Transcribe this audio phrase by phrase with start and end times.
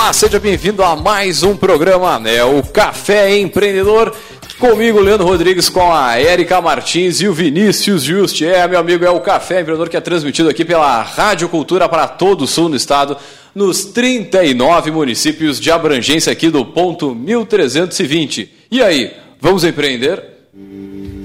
[0.00, 2.44] Olá, seja bem-vindo a mais um programa, né?
[2.44, 4.14] O Café Empreendedor.
[4.56, 8.40] Comigo, Leandro Rodrigues, com a Érica Martins e o Vinícius Just.
[8.42, 12.06] É, meu amigo, é o Café Empreendedor que é transmitido aqui pela Rádio Cultura para
[12.06, 13.16] todo o sul do estado,
[13.52, 18.52] nos 39 municípios de abrangência aqui do ponto 1320.
[18.70, 20.22] E aí, vamos empreender?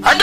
[0.03, 0.17] I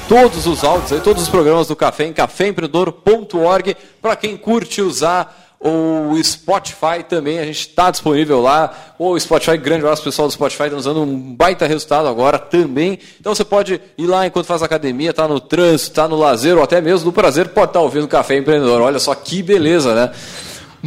[0.08, 6.24] todos os áudios, todos os programas do Café em caféempreendedor.org, para quem curte usar ou
[6.24, 8.94] Spotify também, a gente está disponível lá.
[9.00, 13.00] Ou Spotify, grande abraço pessoal do Spotify, está nos dando um baita resultado agora também.
[13.20, 16.64] Então você pode ir lá enquanto faz academia, tá no trânsito, tá no lazer, ou
[16.64, 18.80] até mesmo no prazer, pode estar tá ouvindo Café Empreendedor.
[18.80, 20.12] Olha só que beleza, né?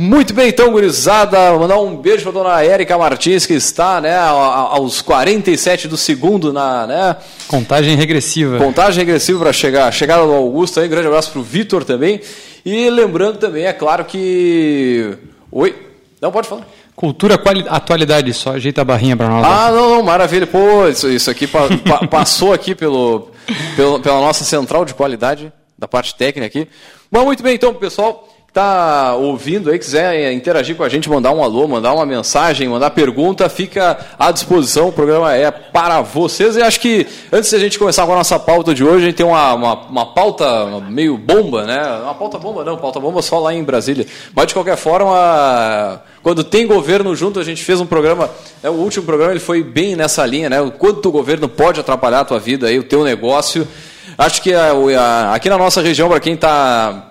[0.01, 1.59] Muito bem, então, gurizada.
[1.59, 6.87] Mandar um beijo para dona Érica Martins, que está né, aos 47 do segundo na.
[6.87, 7.17] Né,
[7.49, 8.59] Contagem regressiva.
[8.59, 9.93] Contagem regressiva para chegar.
[9.93, 10.87] Chegada do Augusto aí.
[10.87, 12.21] Grande abraço para o Vitor também.
[12.65, 15.19] E lembrando também, é claro que.
[15.51, 15.75] Oi?
[16.23, 16.65] Não, pode falar.
[16.95, 17.35] Cultura,
[17.69, 19.45] atualidade, só ajeita a barrinha para nós.
[19.45, 20.47] Ah, não, não, maravilha.
[20.47, 23.33] Pô, isso, isso aqui pa, pa, passou aqui pelo,
[23.75, 26.69] pelo, pela nossa central de qualidade, da parte técnica aqui.
[27.11, 31.45] Bom, muito bem, então, pessoal está ouvindo aí, quiser interagir com a gente, mandar um
[31.45, 34.89] alô, mandar uma mensagem, mandar pergunta, fica à disposição.
[34.89, 36.57] O programa é para vocês.
[36.57, 39.07] E acho que antes de a gente começar com a nossa pauta de hoje, a
[39.07, 42.01] gente tem uma, uma, uma pauta meio bomba, né?
[42.03, 44.07] Uma pauta bomba não, pauta bomba só lá em Brasília.
[44.35, 48.31] Mas de qualquer forma, quando tem governo junto, a gente fez um programa.
[48.63, 50.61] É, o último programa ele foi bem nessa linha, né?
[50.61, 53.69] O quanto o governo pode atrapalhar a tua vida aí, o teu negócio.
[54.17, 57.08] Acho que a, a, aqui na nossa região, para quem está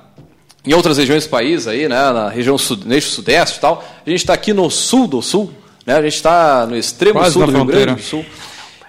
[0.68, 3.82] em outras regiões do país, aí, né, na região sudeste, sudeste e tal.
[4.06, 5.50] A gente está aqui no sul do sul,
[5.86, 8.26] né, a gente está no extremo Quase sul do Rio Grande do Sul.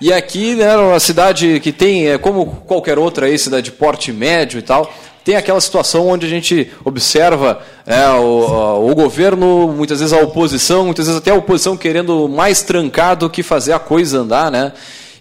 [0.00, 4.12] E aqui, né, uma cidade que tem, é, como qualquer outra aí, cidade de porte
[4.12, 4.92] médio e tal,
[5.24, 10.86] tem aquela situação onde a gente observa é, o, o, governo, muitas vezes a oposição,
[10.86, 14.72] muitas vezes até a oposição querendo mais trancar do que fazer a coisa andar, né?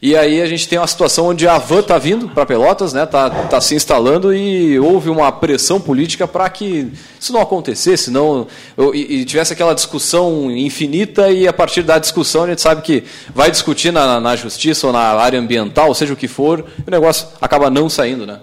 [0.01, 3.05] E aí a gente tem uma situação onde a van está vindo para Pelotas, né?
[3.05, 8.47] Tá, tá se instalando e houve uma pressão política para que isso não acontecesse, não
[8.93, 13.03] e, e, tivesse aquela discussão infinita e a partir da discussão a gente sabe que
[13.33, 17.27] vai discutir na, na justiça ou na área ambiental, seja o que for, o negócio
[17.41, 18.39] acaba não saindo, né?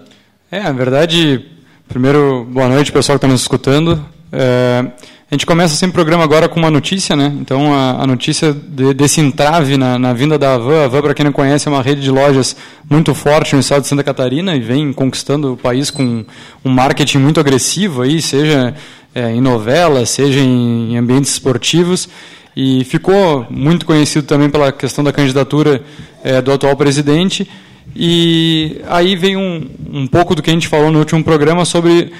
[0.51, 1.45] É, na verdade,
[1.87, 4.14] primeiro boa noite pessoal que está nos escutando.
[4.35, 4.85] É...
[5.29, 7.33] A gente começa sempre o programa agora com uma notícia, né?
[7.41, 10.83] Então, a, a notícia de, desse entrave na, na, vinda da Avan.
[10.83, 12.55] A Avan, para quem não conhece, é uma rede de lojas
[12.87, 16.23] muito forte no estado de Santa Catarina e vem conquistando o país com
[16.63, 18.75] um marketing muito agressivo, aí, seja
[19.15, 22.07] é, em novelas, seja em, em ambientes esportivos.
[22.55, 25.81] E ficou muito conhecido também pela questão da candidatura
[26.23, 27.49] é, do atual presidente.
[27.95, 32.13] E aí vem um, um pouco do que a gente falou no último programa sobre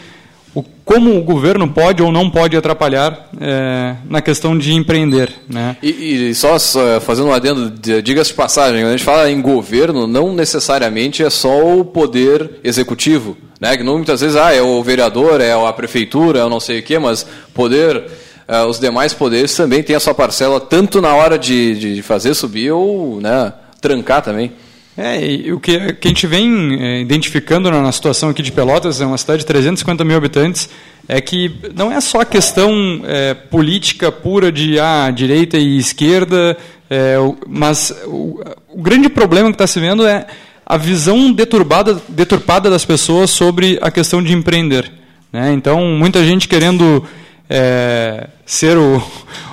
[0.55, 5.29] o, como o governo pode ou não pode atrapalhar é, na questão de empreender.
[5.49, 5.75] Né?
[5.83, 7.69] E, e só, só, fazendo um adendo,
[8.01, 12.61] diga-se de passagem, quando a gente fala em governo, não necessariamente é só o poder
[12.63, 13.35] executivo.
[13.59, 13.75] Né?
[13.75, 16.79] Que não, muitas vezes ah, é o vereador, é a prefeitura, é o não sei
[16.79, 18.05] o quê, mas poder,
[18.47, 22.33] é, os demais poderes também têm a sua parcela, tanto na hora de, de fazer
[22.33, 24.53] subir ou né, trancar também.
[24.97, 29.01] É, o que, que a gente vem é, identificando na, na, situação aqui de Pelotas,
[29.01, 30.69] é uma cidade de 350 mil habitantes,
[31.07, 36.57] é que não é só questão é, política pura de ah, direita e esquerda,
[36.89, 38.39] é, mas o,
[38.69, 40.25] o, grande problema que está se vendo é
[40.65, 44.89] a visão deturbada, deturpada das pessoas sobre a questão de empreender.
[45.31, 45.51] Né?
[45.51, 47.03] Então, muita gente querendo
[47.49, 49.01] é, ser o,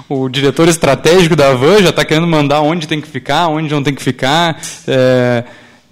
[0.08, 3.82] o diretor estratégico da Van já está querendo mandar onde tem que ficar, onde não
[3.82, 5.44] tem que ficar, é,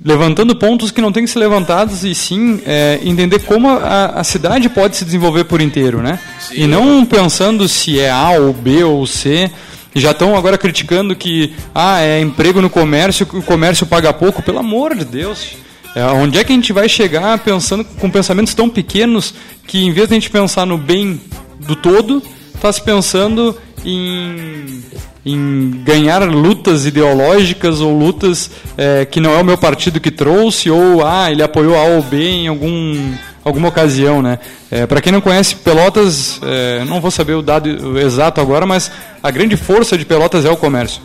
[0.02, 4.24] levantando pontos que não têm que ser levantados e sim é, entender como a, a,
[4.24, 6.18] cidade pode se desenvolver por inteiro, né?
[6.38, 6.54] Sim.
[6.62, 9.50] E não pensando se é A ou B ou C.
[9.94, 14.40] Já estão agora criticando que ah, é emprego no comércio, o comércio paga pouco.
[14.40, 15.56] Pelo amor de Deus.
[15.94, 19.34] É, onde é que a gente vai chegar pensando com pensamentos tão pequenos
[19.66, 21.20] que em vez de a gente pensar no bem
[21.66, 22.22] do todo,
[22.54, 24.82] está se pensando em,
[25.24, 30.70] em ganhar lutas ideológicas ou lutas é, que não é o meu partido que trouxe,
[30.70, 33.12] ou ah, ele apoiou A ou B em algum,
[33.44, 34.22] alguma ocasião.
[34.22, 34.38] Né?
[34.70, 38.90] É, Para quem não conhece Pelotas, é, não vou saber o dado exato agora, mas
[39.22, 41.02] a grande força de Pelotas é o comércio.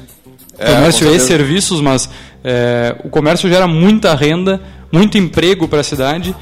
[0.57, 2.09] É, comércio e serviços, mas
[2.43, 4.61] é, o comércio gera muita renda,
[4.91, 6.33] muito emprego para a cidade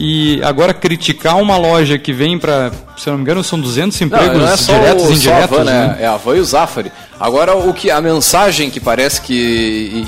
[0.00, 4.38] e agora criticar uma loja que vem para, se não me engano, são 200 empregos
[4.38, 5.58] não, não é diretos e indiretos.
[5.58, 5.86] Van, né?
[5.88, 5.96] né?
[6.00, 6.92] É a Van e o Zafari.
[7.18, 9.34] Agora, o que a mensagem que parece que,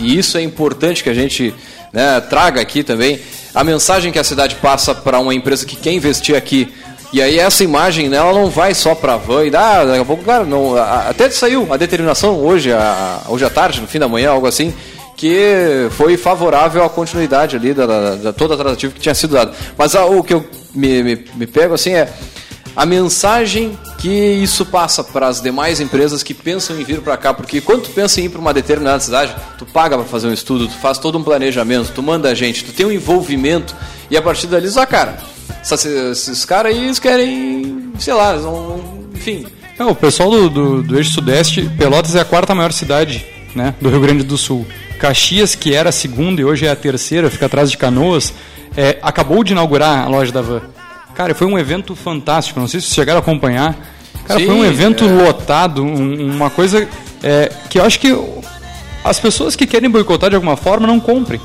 [0.00, 1.52] e isso é importante que a gente
[1.92, 3.18] né, traga aqui também,
[3.52, 6.72] a mensagem que a cidade passa para uma empresa que quer investir aqui.
[7.12, 10.00] E aí essa imagem, né, ela não vai só para a van e dá, daqui
[10.00, 13.98] a pouco, cara, não, até saiu a determinação hoje, a, hoje à tarde, no fim
[13.98, 14.72] da manhã, algo assim,
[15.20, 19.34] que foi favorável à continuidade ali da, da, da toda a tratativa que tinha sido
[19.34, 19.52] dada.
[19.76, 20.42] Mas ah, o que eu
[20.74, 22.10] me, me, me pego assim é
[22.74, 27.34] a mensagem que isso passa para as demais empresas que pensam em vir para cá,
[27.34, 30.32] porque quando tu pensa em ir para uma determinada cidade, tu paga para fazer um
[30.32, 33.76] estudo, tu faz todo um planejamento, tu manda a gente, tu tem um envolvimento
[34.10, 35.18] e a partir dali, ah, cara,
[35.62, 38.80] esses, caras aí eles querem, sei lá, não,
[39.14, 39.46] enfim.
[39.78, 43.74] É, o pessoal do, do, do eixo sudeste, Pelotas é a quarta maior cidade né,
[43.80, 44.66] do Rio Grande do Sul.
[44.98, 48.34] Caxias, que era a segunda e hoje é a terceira, fica atrás de Canoas,
[48.76, 50.60] é, acabou de inaugurar a loja da Van.
[51.14, 53.76] Cara, foi um evento fantástico, não sei se chegaram a acompanhar.
[54.26, 55.08] Cara, Sim, foi um evento é.
[55.08, 56.86] lotado, um, uma coisa
[57.22, 58.16] é, que eu acho que
[59.04, 61.40] as pessoas que querem boicotar de alguma forma não comprem.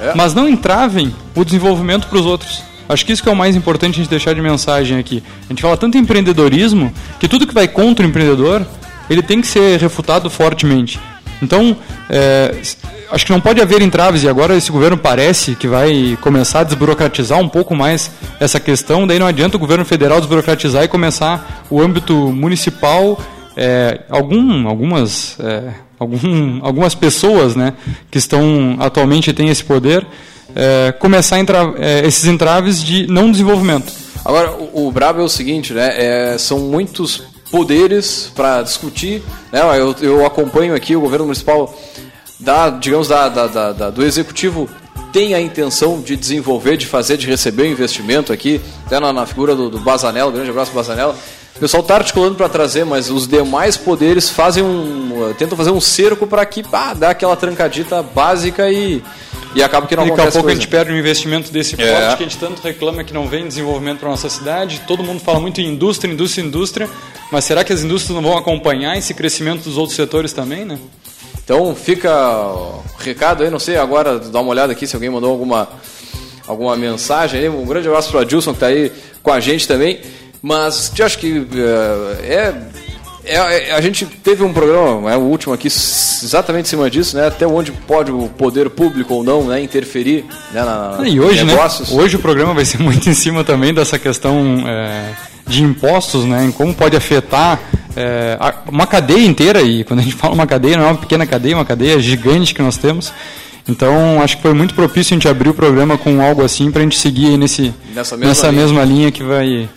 [0.00, 0.14] É.
[0.14, 2.62] Mas não entravem o desenvolvimento para os outros.
[2.88, 5.22] Acho que isso que é o mais importante a gente deixar de mensagem aqui.
[5.46, 8.66] A gente fala tanto em empreendedorismo que tudo que vai contra o empreendedor,
[9.08, 11.00] ele tem que ser refutado fortemente.
[11.42, 11.76] Então,
[12.08, 12.54] é,
[13.10, 16.64] acho que não pode haver entraves, e agora esse governo parece que vai começar a
[16.64, 21.66] desburocratizar um pouco mais essa questão, daí não adianta o governo federal desburocratizar e começar
[21.68, 23.20] o âmbito municipal,
[23.56, 27.74] é, algum, algumas, é, algum, algumas pessoas né,
[28.08, 30.06] que estão atualmente têm esse poder,
[30.54, 33.92] é, começar a entrar, é, esses entraves de não desenvolvimento.
[34.24, 39.22] Agora, o, o brabo é o seguinte, né, é, são muitos poderes para discutir.
[39.52, 39.60] Né?
[39.78, 41.78] Eu, eu, acompanho aqui o governo municipal
[42.40, 44.68] da, digamos, da, da, da, do executivo
[45.12, 49.26] tem a intenção de desenvolver, de fazer, de receber um investimento aqui, até na, na
[49.26, 51.14] figura do, do grande abraço Bazanello.
[51.54, 55.80] O pessoal está articulando para trazer, mas os demais poderes fazem um, tentam fazer um
[55.80, 59.02] cerco para que ah, dá aquela trancadita básica e
[59.54, 60.58] e acaba que não e acontece Daqui a pouco coisa.
[60.58, 61.92] a gente perde um investimento desse é.
[61.92, 64.82] porte que a gente tanto reclama que não vem desenvolvimento para nossa cidade.
[64.86, 66.90] Todo mundo fala muito em indústria, indústria, indústria,
[67.30, 70.78] mas será que as indústrias não vão acompanhar esse crescimento dos outros setores também, né?
[71.44, 75.30] Então fica o recado aí, não sei agora, dá uma olhada aqui se alguém mandou
[75.30, 75.68] alguma,
[76.46, 77.48] alguma mensagem aí.
[77.48, 78.92] Um grande abraço para o Adilson que está aí
[79.22, 80.00] com a gente também.
[80.40, 81.46] Mas eu acho que
[82.24, 82.54] é, é
[83.24, 87.16] é, é, a gente teve um programa, é o último aqui, exatamente em cima disso,
[87.16, 87.28] né?
[87.28, 91.52] Até onde pode o poder público ou não né, interferir né, na, e hoje, né,
[91.52, 91.90] negócios.
[91.90, 95.10] Né, hoje o programa vai ser muito em cima também dessa questão é,
[95.46, 96.44] de impostos, né?
[96.44, 97.60] Em como pode afetar
[97.96, 98.36] é,
[98.68, 101.52] uma cadeia inteira, e quando a gente fala uma cadeia, não é uma pequena cadeia,
[101.52, 103.12] é uma cadeia gigante que nós temos.
[103.68, 106.80] Então, acho que foi muito propício a gente abrir o programa com algo assim para
[106.80, 108.62] a gente seguir nesse, nessa, mesma, nessa linha.
[108.62, 109.68] mesma linha que vai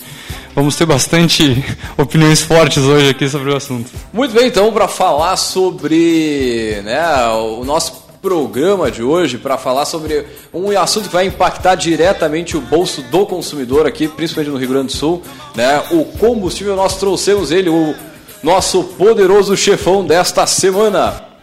[0.56, 1.66] Vamos ter bastante
[1.98, 3.92] opiniões fortes hoje aqui sobre o assunto.
[4.14, 10.26] Muito bem, então, para falar sobre né, o nosso programa de hoje, para falar sobre
[10.54, 14.88] um assunto que vai impactar diretamente o bolso do consumidor aqui, principalmente no Rio Grande
[14.88, 15.22] do Sul,
[15.54, 17.94] né, o combustível, nós trouxemos ele, o
[18.42, 21.35] nosso poderoso chefão desta semana.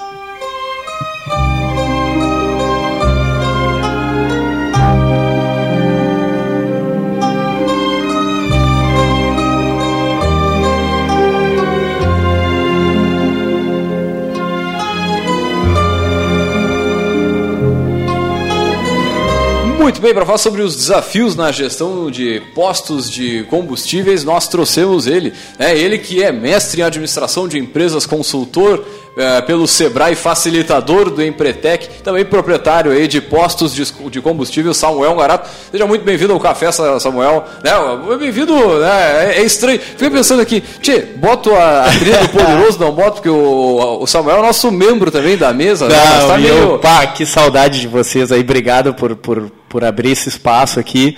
[20.03, 25.33] Bem, para falar sobre os desafios na gestão de postos de combustíveis, nós trouxemos ele,
[25.57, 25.79] né?
[25.79, 28.85] ele que é mestre em administração de empresas, consultor
[29.17, 35.15] é, pelo Sebrae, facilitador do Empretec, também proprietário aí de postos de, de combustível, Samuel
[35.17, 35.51] Garato.
[35.71, 37.45] Seja muito bem-vindo ao Café, Samuel.
[37.63, 37.73] Né?
[38.19, 39.35] Bem-vindo, né?
[39.35, 39.79] é, é, estranho.
[39.79, 44.07] Fiquei pensando aqui, tchê, boto a, a trilha do Poderoso, não boto, porque o, o
[44.07, 45.89] Samuel é nosso membro também da mesa.
[45.89, 45.95] Né?
[45.95, 46.27] Não, né?
[46.29, 46.79] tá meio...
[46.79, 51.17] pá, que saudade de vocês aí, obrigado por, por, por abrir esse espaço aqui.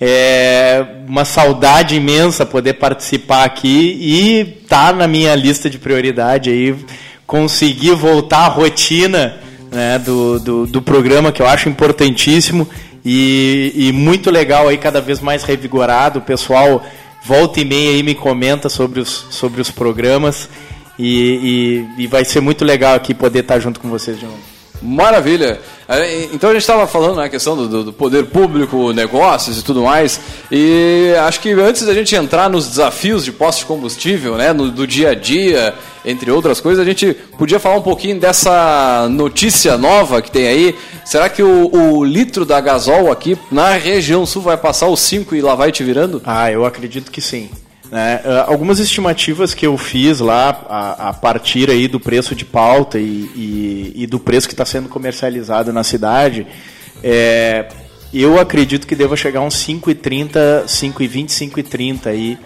[0.00, 6.74] É uma saudade imensa poder participar aqui e tá na minha lista de prioridade aí
[7.32, 9.38] conseguir voltar à rotina
[9.70, 12.68] né, do, do, do, programa, que eu acho importantíssimo
[13.02, 16.18] e, e, muito legal aí, cada vez mais revigorado.
[16.18, 16.84] O pessoal
[17.24, 20.46] volta e meia aí me comenta sobre os, sobre os programas
[20.98, 24.51] e, e, e vai ser muito legal aqui poder estar junto com vocês de novo.
[24.82, 25.60] Maravilha.
[25.88, 29.62] É, então a gente estava falando na né, questão do, do, poder público, negócios e
[29.62, 30.20] tudo mais.
[30.50, 34.70] E acho que antes da gente entrar nos desafios de posto de combustível, né, no,
[34.70, 35.74] do dia a dia,
[36.04, 40.74] entre outras coisas, a gente podia falar um pouquinho dessa notícia nova que tem aí.
[41.04, 45.34] Será que o, o litro da gasol aqui na região sul vai passar os 5
[45.36, 46.22] e lá vai te virando?
[46.24, 47.50] Ah, eu acredito que sim.
[47.92, 48.22] Né?
[48.24, 52.98] Uh, algumas estimativas que eu fiz lá a, a partir aí do preço de pauta
[52.98, 56.46] e, e, e do preço que está sendo comercializado na cidade,
[57.04, 57.68] é,
[58.10, 62.38] eu acredito que deva chegar uns 5,30, 5,20, 5,30 aí,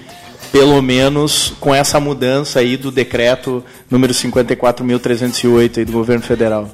[0.51, 6.69] pelo menos com essa mudança aí do decreto número 54.308 do governo federal.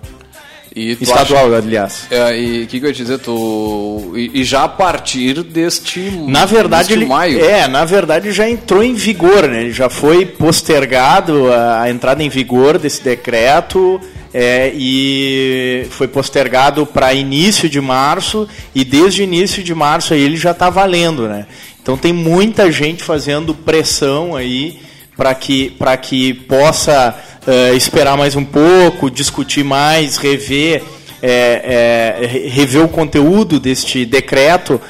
[0.75, 2.07] Estadual, acha, aliás.
[2.11, 3.19] É, e o que, que eu ia dizer?
[3.19, 7.45] Tu, e, e, já a partir deste Na verdade, deste ele, maio.
[7.45, 9.63] É, na verdade já entrou em vigor, né?
[9.63, 14.01] Ele já foi postergado a, a entrada em vigor desse decreto.
[14.35, 20.39] É, e foi postergado para início de março e desde início de março aí ele
[20.39, 21.47] já está valendo, né?
[21.83, 24.81] Então tem muita gente fazendo pressão aí
[25.17, 27.15] para que, que possa
[27.47, 30.83] uh, esperar mais um pouco, discutir mais, rever,
[31.23, 34.81] é, é, rever o conteúdo deste decreto.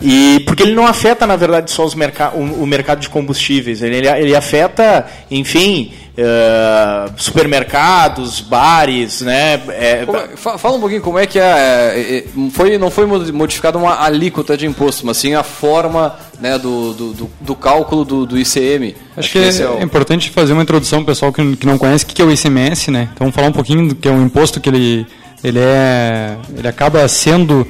[0.00, 3.82] E porque ele não afeta, na verdade, só os merc o, o mercado de combustíveis.
[3.82, 9.54] Ele, ele afeta, enfim, Uh, supermercados, bares, né?
[9.68, 10.04] É,
[10.36, 14.56] fala um pouquinho como é que é, é, é, foi, não foi modificada uma alíquota
[14.56, 18.96] de imposto, mas sim a forma né, do, do, do, do cálculo do, do ICM.
[19.16, 19.78] Acho, Acho que, que é, o...
[19.78, 22.90] é, importante fazer uma introdução, pessoal que, que não conhece o que é o ICMS,
[22.90, 23.10] né?
[23.14, 25.06] Então falar um pouquinho do que é um imposto que ele,
[25.44, 27.64] ele é, ele acaba sendo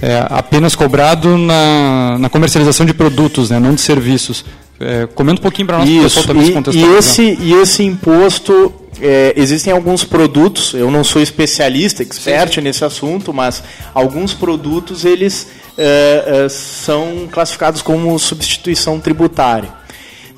[0.00, 4.44] é, apenas cobrado na, na comercialização de produtos, né, não de serviços.
[4.80, 6.78] É, comenta um pouquinho para nós, Isso, pessoal também e.
[6.78, 12.54] E esse, e esse imposto, é, existem alguns produtos, eu não sou especialista, expert sim,
[12.56, 12.60] sim.
[12.60, 13.62] nesse assunto, mas
[13.94, 15.48] alguns produtos eles
[15.78, 19.70] é, é, são classificados como substituição tributária.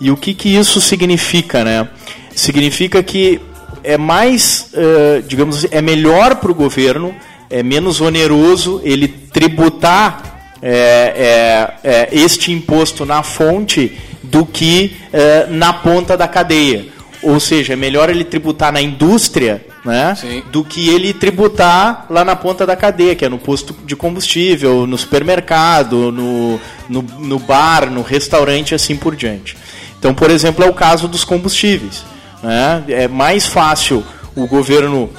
[0.01, 1.65] E o que, que isso significa?
[1.65, 1.89] Né?
[2.35, 3.41] Significa que
[3.83, 7.15] é mais, é, digamos assim, é melhor para o governo,
[7.49, 15.53] é menos oneroso ele tributar é, é, é, este imposto na fonte do que uh,
[15.53, 16.87] na ponta da cadeia.
[17.23, 20.17] Ou seja, é melhor ele tributar na indústria né,
[20.51, 24.87] do que ele tributar lá na ponta da cadeia, que é no posto de combustível,
[24.87, 29.57] no supermercado, no, no, no bar, no restaurante e assim por diante.
[29.99, 32.05] Então, por exemplo, é o caso dos combustíveis.
[32.43, 32.85] Né?
[32.89, 35.11] É mais fácil o governo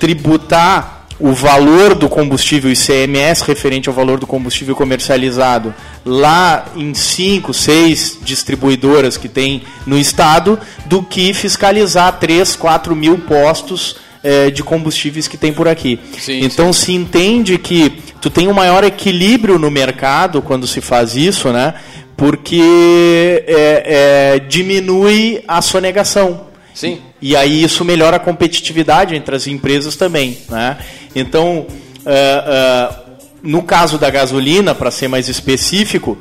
[0.00, 7.54] tributar o valor do combustível ICMS referente ao valor do combustível comercializado lá em cinco,
[7.54, 14.62] seis distribuidoras que tem no estado, do que fiscalizar 3, 4 mil postos eh, de
[14.62, 15.98] combustíveis que tem por aqui.
[16.18, 16.84] Sim, então sim.
[16.84, 21.72] se entende que tu tem um maior equilíbrio no mercado quando se faz isso, né?
[22.18, 26.48] Porque é, é, diminui a sonegação.
[26.74, 26.98] Sim.
[27.24, 30.36] E aí isso melhora a competitividade entre as empresas também.
[30.46, 30.76] Né?
[31.16, 36.18] Então, uh, uh, no caso da gasolina, para ser mais específico,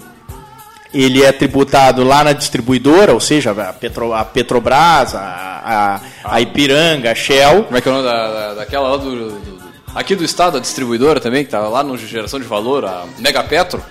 [0.94, 6.40] ele é tributado lá na distribuidora, ou seja, a, Petro, a Petrobras, a, a, a,
[6.40, 7.64] Ipiranga, a Shell.
[7.64, 10.56] Como é que é o nome da, da, daquela lá do, do, Aqui do estado,
[10.56, 13.84] a distribuidora também, que está lá no Geração de Valor, a Megapetro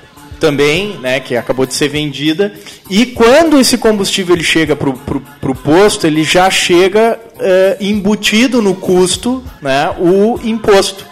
[0.43, 2.53] também, né, que acabou de ser vendida.
[2.91, 8.75] E quando esse combustível ele chega para o posto, ele já chega uh, embutido no
[8.75, 11.07] custo né, o imposto.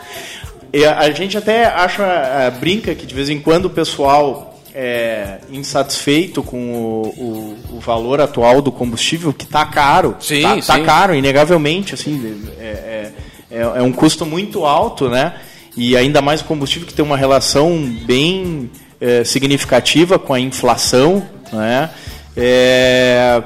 [0.72, 5.38] E a gente até acha, uh, brinca que de vez em quando o pessoal é
[5.49, 10.16] insatisfeito com o, o, o valor atual do combustível, que está caro.
[10.18, 10.84] Sim, tá, sim.
[10.84, 11.94] caro, inegavelmente.
[11.94, 13.12] Assim, é, é,
[13.49, 15.34] é, é um custo muito alto, né?
[15.76, 18.70] e ainda mais o combustível que tem uma relação bem
[19.00, 21.90] é, significativa com a inflação, né?
[22.37, 23.42] É,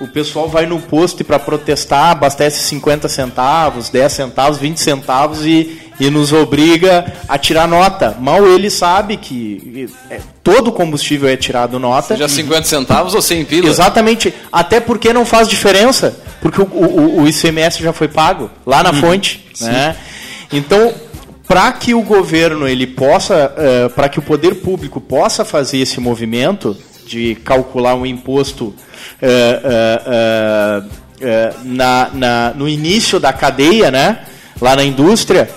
[0.00, 5.80] o pessoal vai no posto para protestar abastece 50 centavos, 10 centavos, 20 centavos e,
[5.98, 8.16] e nos obriga a tirar nota.
[8.20, 12.14] Mal ele sabe que é, todo combustível é tirado nota.
[12.14, 13.68] Seja 50 centavos ou 100 pila.
[13.68, 14.32] Exatamente.
[14.52, 18.90] Até porque não faz diferença, porque o, o, o ICMS já foi pago lá na
[18.90, 19.00] uhum.
[19.00, 19.48] fonte.
[19.60, 19.96] Né?
[20.52, 20.94] Então,
[21.48, 25.98] para que o governo ele possa, uh, para que o poder público possa fazer esse
[25.98, 26.76] movimento
[27.06, 28.74] de calcular um imposto uh,
[30.84, 30.88] uh,
[31.64, 34.26] na, na, no início da cadeia, né,
[34.60, 35.48] lá na indústria,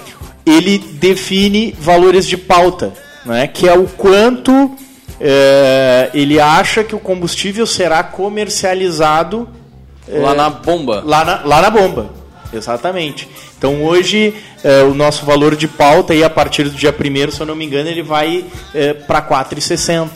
[0.46, 2.94] ele define valores de pauta,
[3.26, 4.72] né, que é o quanto
[6.16, 9.48] ele acha que o combustível será comercializado
[10.08, 11.04] lá na bomba.
[11.06, 12.10] Lá na, lá na bomba,
[12.54, 13.28] exatamente.
[13.58, 17.42] Então hoje é, o nosso valor de pauta aí a partir do dia 1 se
[17.42, 20.10] eu não me engano, ele vai é, para 4,60.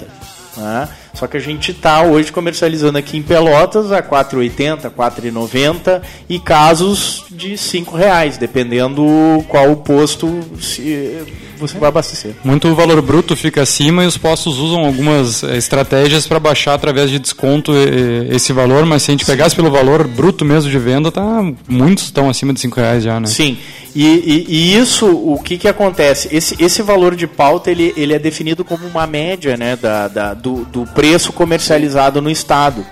[0.57, 0.89] Né?
[1.15, 7.25] Só que a gente está hoje comercializando aqui em Pelotas a 4,80, 4,90 e casos
[7.31, 9.03] de R$ reais, dependendo
[9.47, 11.23] qual posto se
[11.57, 12.35] você vai abastecer.
[12.43, 17.09] Muito valor bruto fica acima e os postos usam algumas eh, estratégias para baixar através
[17.09, 17.71] de desconto
[18.29, 22.05] esse valor, mas se a gente pegasse pelo valor bruto mesmo de venda, tá muitos
[22.05, 23.27] estão acima de R$ reais já, né?
[23.27, 23.57] Sim.
[23.95, 26.27] E, e, e, isso, o que, que acontece?
[26.29, 30.33] Esse, esse valor de pauta ele, ele é definido como uma média né, da, da
[30.33, 32.85] do, do preço comercializado no Estado.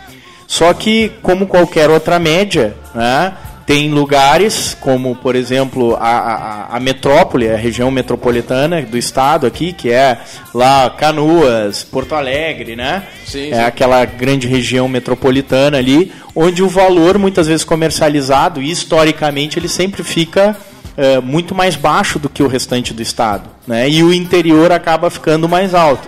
[0.47, 3.33] Só que, como qualquer outra média, né,
[3.65, 9.73] tem lugares como, por exemplo, a, a, a, metrópole, a região metropolitana do estado aqui,
[9.73, 10.19] que é
[10.53, 13.03] lá Canoas, Porto Alegre, né?
[13.25, 13.61] Sim, é sim.
[13.61, 20.57] aquela grande região metropolitana ali, onde o valor muitas vezes comercializado, historicamente, ele sempre fica
[20.95, 23.89] é, muito mais baixo do que o restante do estado, né?
[23.89, 26.07] E o interior acaba ficando mais alto.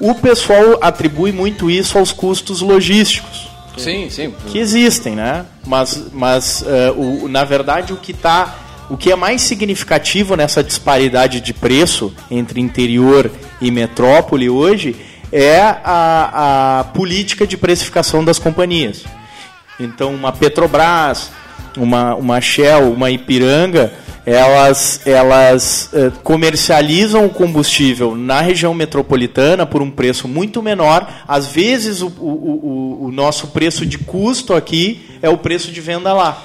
[0.00, 3.48] O pessoal atribui muito isso aos custos logísticos.
[3.76, 4.34] Sim, sim.
[4.48, 5.46] Que existem, né?
[5.66, 8.56] Mas, mas uh, o, na verdade, o que está
[8.90, 14.96] o que é mais significativo nessa disparidade de preço entre interior e metrópole hoje
[15.30, 19.04] é a, a política de precificação das companhias.
[19.78, 21.30] Então, uma Petrobras,
[21.76, 23.92] uma, uma Shell, uma Ipiranga,
[24.28, 31.08] elas, elas eh, comercializam o combustível na região metropolitana por um preço muito menor.
[31.26, 35.80] Às vezes, o, o, o, o nosso preço de custo aqui é o preço de
[35.80, 36.42] venda lá.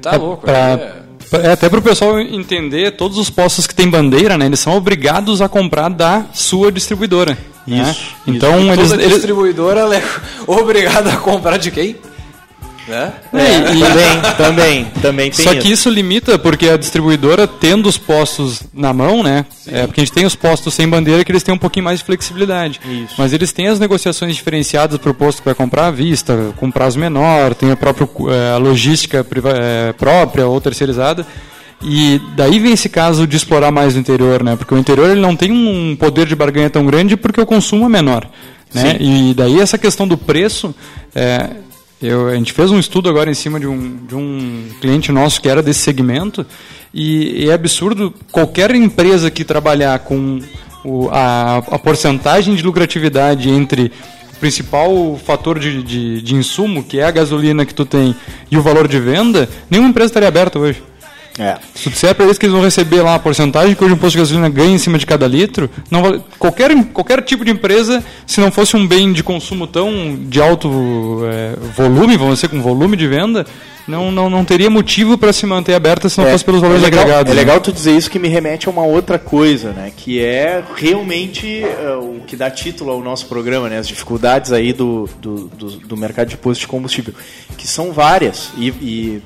[0.00, 1.52] Tá é, louco, pra, é.
[1.52, 5.42] até para o pessoal entender, todos os postos que têm bandeira, né, eles são obrigados
[5.42, 7.36] a comprar da sua distribuidora.
[7.66, 7.90] Né?
[7.90, 8.00] Isso.
[8.00, 8.36] Né?
[8.36, 8.72] Então isso.
[8.72, 10.02] eles, eles distribuidora é
[10.46, 11.96] obrigada a comprar de quem?
[12.86, 13.12] Né?
[13.32, 15.62] É, e, também, também, também tem Só isso.
[15.62, 19.46] que isso limita porque a distribuidora tendo os postos na mão, né?
[19.66, 22.00] É, porque a gente tem os postos sem bandeira que eles têm um pouquinho mais
[22.00, 22.80] de flexibilidade.
[22.84, 23.14] Isso.
[23.16, 26.70] Mas eles têm as negociações diferenciadas para o posto que vai comprar à vista, com
[26.70, 31.26] prazo menor, tem a própria é, a logística é, própria ou terceirizada.
[31.82, 34.56] E daí vem esse caso de explorar mais o interior, né?
[34.56, 37.86] Porque o interior ele não tem um poder de barganha tão grande porque o consumo
[37.86, 38.28] é menor.
[38.72, 38.96] Né?
[38.98, 40.74] E daí essa questão do preço,
[41.14, 41.50] é,
[42.06, 45.40] eu, a gente fez um estudo agora em cima de um, de um cliente nosso
[45.40, 46.44] que era desse segmento
[46.92, 50.40] e, e é absurdo qualquer empresa que trabalhar com
[50.84, 53.90] o, a, a porcentagem de lucratividade entre
[54.32, 58.14] o principal fator de, de, de insumo, que é a gasolina que tu tem,
[58.50, 60.82] e o valor de venda, nenhuma empresa estaria aberta hoje.
[61.38, 61.56] É.
[61.74, 64.18] Se para eles que eles vão receber lá a porcentagem que hoje o posto de
[64.18, 68.40] gasolina ganha em cima de cada litro, não vale, qualquer, qualquer tipo de empresa, se
[68.40, 70.70] não fosse um bem de consumo tão de alto
[71.24, 73.44] é, volume, vamos dizer, com volume de venda,
[73.86, 76.82] não, não, não teria motivo para se manter aberta se não é, fosse pelos valores
[76.82, 77.32] é legal, agregados.
[77.32, 77.40] É né?
[77.40, 79.92] legal tu dizer isso que me remete a uma outra coisa, né?
[79.94, 83.78] Que é realmente uh, o que dá título ao nosso programa, né?
[83.78, 87.12] As dificuldades aí do, do, do, do mercado de posto de combustível,
[87.58, 89.22] que são várias e, e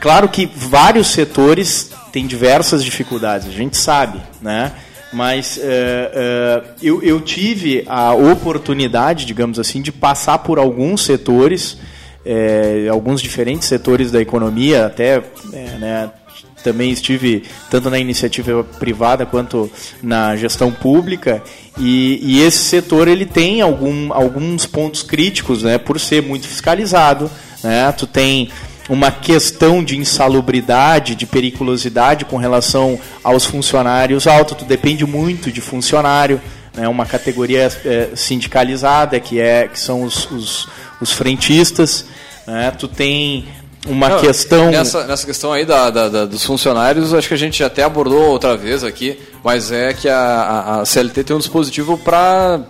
[0.00, 4.72] Claro que vários setores têm diversas dificuldades, a gente sabe, né?
[5.12, 11.78] Mas uh, uh, eu, eu, tive a oportunidade, digamos assim, de passar por alguns setores,
[12.26, 15.22] uh, alguns diferentes setores da economia, até
[15.78, 16.10] né,
[16.62, 19.70] também estive tanto na iniciativa privada quanto
[20.02, 21.42] na gestão pública
[21.78, 27.30] e, e, esse setor ele tem algum, alguns pontos críticos, né, por ser muito fiscalizado,
[27.62, 28.50] né, tu tem
[28.88, 34.54] uma questão de insalubridade, de periculosidade com relação aos funcionários alto.
[34.54, 36.40] Tu depende muito de funcionário,
[36.74, 36.88] né?
[36.88, 40.68] Uma categoria é, sindicalizada que é que são os, os,
[41.00, 42.06] os frentistas.
[42.46, 42.70] Né?
[42.78, 43.46] Tu tem
[43.86, 44.70] uma Não, questão.
[44.70, 48.22] Nessa, nessa questão aí da, da, da, dos funcionários, acho que a gente até abordou
[48.22, 52.60] outra vez aqui, mas é que a, a, a CLT tem um dispositivo para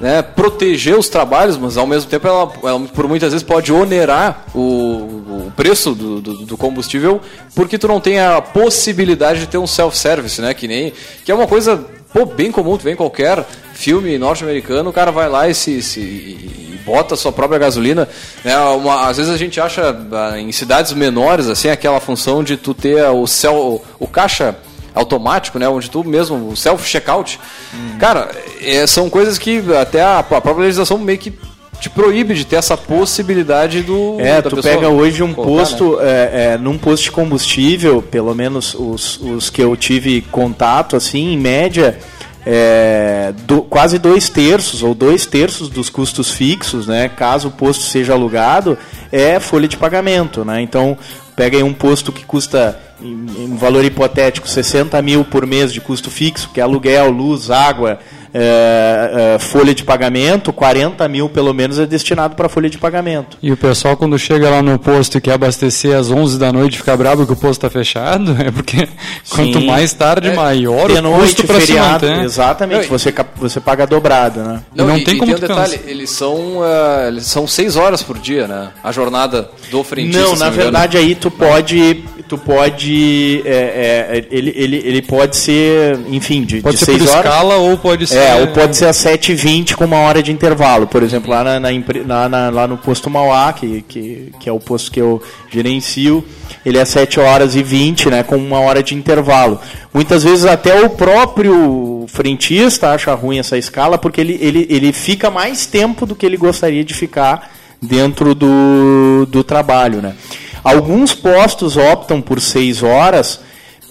[0.00, 4.44] né, proteger os trabalhos, mas ao mesmo tempo ela, ela, por muitas vezes pode onerar
[4.54, 7.20] o, o preço do, do, do, combustível
[7.54, 10.52] porque tu não tem a possibilidade de ter um self-service, né?
[10.52, 10.92] Que nem
[11.24, 15.10] que é uma coisa pô, bem comum, tu vê em qualquer filme norte-americano, o cara
[15.10, 18.08] vai lá e se, se e bota a sua própria gasolina.
[18.44, 18.56] Né?
[18.58, 22.74] Uma, às vezes a gente acha ah, em cidades menores assim aquela função de tu
[22.74, 24.56] ter o céu, o caixa
[24.94, 25.68] automático, né?
[25.68, 27.40] Onde tu mesmo, o self-checkout.
[27.74, 27.98] Hum.
[27.98, 28.30] Cara,
[28.60, 31.32] é, são coisas que até a, a, própria legislação meio que
[31.80, 34.16] te proíbe de ter essa possibilidade do.
[34.20, 36.04] É, tu pega hoje um colocar, posto, né?
[36.04, 41.32] é, é, num posto de combustível, pelo menos os, os que eu tive contato, assim,
[41.32, 41.98] em média.
[42.46, 47.84] É, do, quase dois terços ou dois terços dos custos fixos, né, caso o posto
[47.84, 48.76] seja alugado,
[49.10, 50.44] é folha de pagamento.
[50.44, 50.60] Né?
[50.60, 50.98] Então,
[51.36, 55.80] pega aí um posto que custa em, em valor hipotético, 60 mil por mês de
[55.80, 57.98] custo fixo, que é aluguel, luz, água,
[58.34, 63.38] é, é, folha de pagamento, 40 mil pelo menos é destinado para folha de pagamento.
[63.40, 66.78] E o pessoal quando chega lá no posto e quer abastecer às 11 da noite
[66.78, 68.88] fica bravo que o posto está fechado, é porque
[69.22, 69.36] Sim.
[69.36, 72.24] quanto mais tarde, é, maior o noite, custo para se manter.
[72.24, 74.62] Exatamente, você, você paga dobrado, né?
[74.74, 77.76] Não, não e, tem como e tem um detalhe, eles são, uh, eles são seis
[77.76, 78.70] horas por dia, né?
[78.82, 80.20] A jornada do frentista.
[80.20, 86.00] Não, na verdade aí tu pode tu pode é, é, ele, ele, ele pode ser
[86.08, 88.76] enfim de, pode de ser seis por horas escala ou pode ser é ou pode
[88.76, 90.86] ser às 7h20 com uma hora de intervalo.
[90.86, 94.58] Por exemplo lá na, na, na, lá no posto Mauá que, que, que é o
[94.58, 96.24] posto que eu gerencio
[96.64, 99.60] ele é 7 horas e 20 né com uma hora de intervalo.
[99.92, 105.30] Muitas vezes até o próprio frentista acha ruim essa escala porque ele, ele, ele fica
[105.30, 110.14] mais tempo do que ele gostaria de ficar dentro do, do trabalho né.
[110.62, 113.40] Alguns postos optam por 6 horas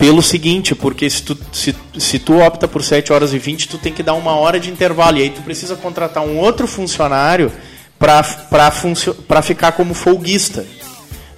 [0.03, 3.77] pelo seguinte, porque se tu, se, se tu opta por 7 horas e 20, tu
[3.77, 5.17] tem que dar uma hora de intervalo.
[5.17, 7.49] E aí tu precisa contratar um outro funcionário
[7.97, 8.21] para
[9.41, 10.65] ficar como folguista.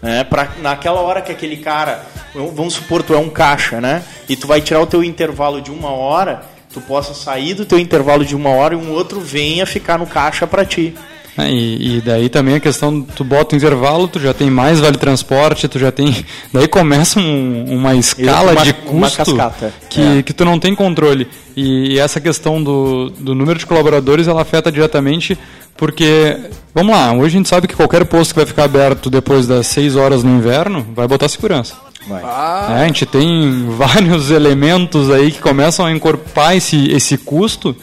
[0.02, 0.24] Né?
[0.24, 4.04] Pra, naquela hora que aquele cara, vamos supor, tu é um caixa, né?
[4.28, 6.42] E tu vai tirar o teu intervalo de uma hora,
[6.74, 10.08] tu possa sair do teu intervalo de uma hora e um outro venha ficar no
[10.08, 10.96] caixa para ti.
[11.38, 14.80] É, e, e, daí também a questão, tu bota o intervalo, tu já tem mais
[14.80, 16.26] vale transporte, tu já tem.
[16.54, 19.38] Daí começa um, uma escala uma, de custo
[19.90, 20.24] que, é.
[20.24, 21.28] que tu não tem controle.
[21.56, 25.38] E, essa questão do, do número de colaboradores ela afeta diretamente
[25.76, 26.38] porque,
[26.74, 29.68] vamos lá, hoje a gente sabe que qualquer posto que vai ficar aberto depois das
[29.68, 31.76] 6 horas no inverno vai botar segurança.
[32.10, 32.78] Ah.
[32.78, 37.76] É, a gente tem vários elementos aí que começam a encorpar esse, esse custo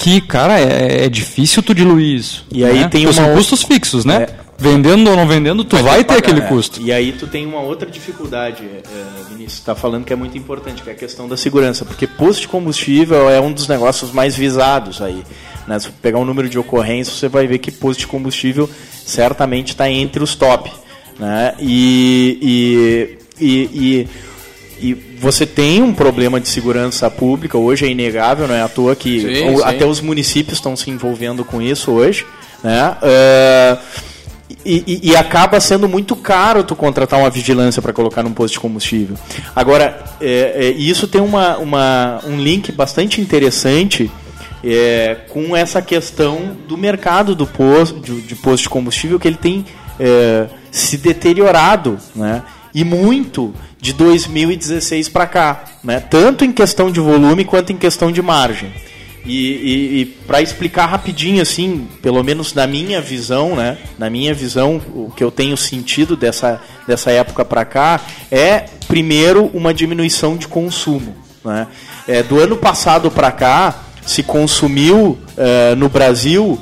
[0.00, 2.46] que, cara, é, é difícil tu diluir isso.
[2.50, 2.88] E aí né?
[2.88, 4.22] tem uma são custos fixos, né?
[4.22, 4.40] É.
[4.56, 6.48] Vendendo ou não vendendo, tu vai, vai ter pagar, aquele é.
[6.48, 6.80] custo.
[6.80, 10.82] E aí tu tem uma outra dificuldade, é, Vinícius, está falando que é muito importante,
[10.82, 14.34] que é a questão da segurança, porque posto de combustível é um dos negócios mais
[14.34, 15.22] visados aí.
[15.66, 15.78] Né?
[15.78, 18.68] Se pegar o um número de ocorrências, você vai ver que posto de combustível
[19.04, 20.72] certamente está entre os top.
[21.18, 21.54] Né?
[21.60, 24.08] e, e, e, e
[24.80, 28.96] e você tem um problema de segurança pública, hoje é inegável, não é à toa
[28.96, 29.62] que sim, sim.
[29.64, 32.24] até os municípios estão se envolvendo com isso hoje.
[32.62, 32.96] Né?
[33.02, 33.78] Uh,
[34.64, 38.54] e, e, e, acaba sendo muito caro tu contratar uma vigilância para colocar num posto
[38.54, 39.16] de combustível.
[39.56, 44.10] Agora, é, é, isso tem uma, uma, um link bastante interessante
[44.62, 49.38] é, com essa questão do mercado do posto, de, de posto de combustível, que ele
[49.38, 49.64] tem
[49.98, 52.42] é, se deteriorado, né?
[52.74, 56.00] E muito de 2016 para cá, né?
[56.00, 58.72] tanto em questão de volume quanto em questão de margem.
[59.24, 63.76] E, e, e para explicar rapidinho, assim, pelo menos na minha visão, né?
[63.98, 69.50] Na minha visão, o que eu tenho sentido dessa, dessa época para cá é, primeiro,
[69.52, 71.14] uma diminuição de consumo.
[71.44, 71.66] Né?
[72.08, 76.58] É, do ano passado para cá, se consumiu uh, no Brasil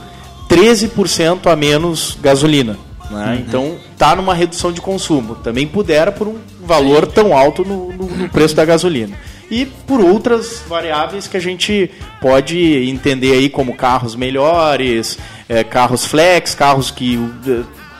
[0.49, 2.77] 13% a menos gasolina.
[3.11, 3.27] Né?
[3.27, 3.35] Uhum.
[3.35, 5.35] Então está numa redução de consumo.
[5.37, 9.16] Também pudera por um valor tão alto no, no, no, preço da gasolina.
[9.51, 11.90] E por outras variáveis que a gente
[12.21, 15.18] pode entender aí como carros melhores,
[15.49, 17.18] é, carros flex, carros que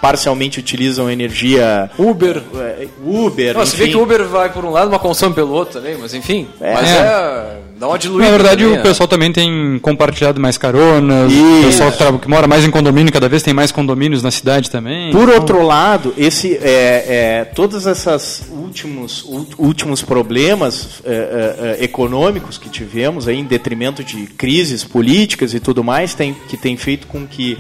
[0.01, 4.71] parcialmente utilizam energia Uber é, Uber Não, você vê que o Uber vai por um
[4.71, 6.75] lado uma consome pelo outro também mas enfim é.
[6.75, 11.33] mas é dá uma diluída na verdade também, o pessoal também tem compartilhado mais caronas
[11.33, 11.43] Isso.
[11.43, 14.71] o pessoal que, que, mora mais em condomínio cada vez tem mais condomínios na cidade
[14.71, 15.35] também por então...
[15.35, 19.25] outro lado esse é, é todos esses últimos
[19.59, 25.83] últimos problemas é, é, econômicos que tivemos aí em detrimento de crises políticas e tudo
[25.85, 27.59] mais tem que tem feito com que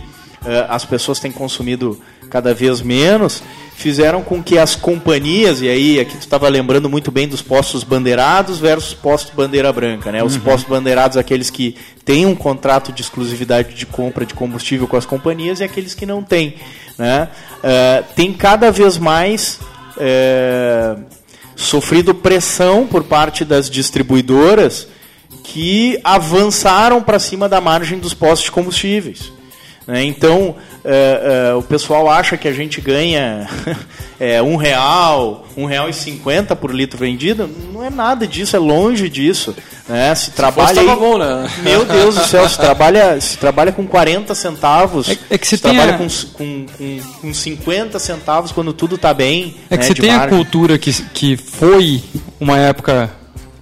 [0.68, 3.42] as pessoas têm consumido cada vez menos,
[3.78, 7.84] fizeram com que as companhias, e aí aqui tu estava lembrando muito bem dos postos
[7.84, 10.22] bandeirados versus postos bandeira branca, né?
[10.22, 10.40] Os uhum.
[10.40, 15.06] postos bandeirados aqueles que têm um contrato de exclusividade de compra de combustível com as
[15.06, 16.56] companhias e aqueles que não têm,
[16.98, 17.28] né?
[17.58, 19.60] Uh, tem cada vez mais
[19.96, 21.00] uh,
[21.54, 24.88] sofrido pressão por parte das distribuidoras
[25.44, 29.37] que avançaram para cima da margem dos postos de combustíveis.
[29.88, 30.04] Né?
[30.04, 33.48] Então, é, é, o pessoal acha que a gente ganha
[34.20, 37.48] é, um real, um real e cinquenta por litro vendido.
[37.72, 39.56] Não é nada disso, é longe disso.
[39.88, 40.14] Né?
[40.14, 40.82] Se, se trabalha.
[40.82, 41.50] Aí, bom, né?
[41.64, 45.08] Meu Deus do céu, se trabalha, se trabalha com 40 centavos.
[45.08, 49.14] É, é que se, se trabalha com, com, com, com 50 centavos quando tudo está
[49.14, 49.56] bem.
[49.70, 50.26] É que né, você tem margem.
[50.26, 52.02] a cultura que, que foi
[52.38, 53.10] uma época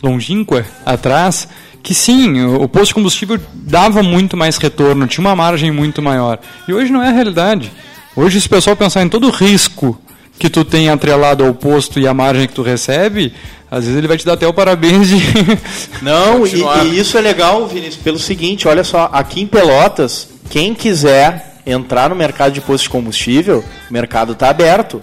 [0.03, 1.47] longínqua atrás
[1.87, 6.40] que sim, o posto de combustível dava muito mais retorno, tinha uma margem muito maior.
[6.66, 7.70] E hoje não é a realidade.
[8.16, 9.96] Hoje, se o pessoal pensar em todo o risco
[10.37, 13.33] que tu tem atrelado ao posto e a margem que tu recebe,
[13.70, 15.22] às vezes ele vai te dar até o parabéns de.
[16.03, 20.75] Não, e, e, isso é legal, Vinícius, pelo seguinte: olha só, aqui em Pelotas, quem
[20.75, 25.01] quiser entrar no mercado de posto de combustível, o mercado está aberto.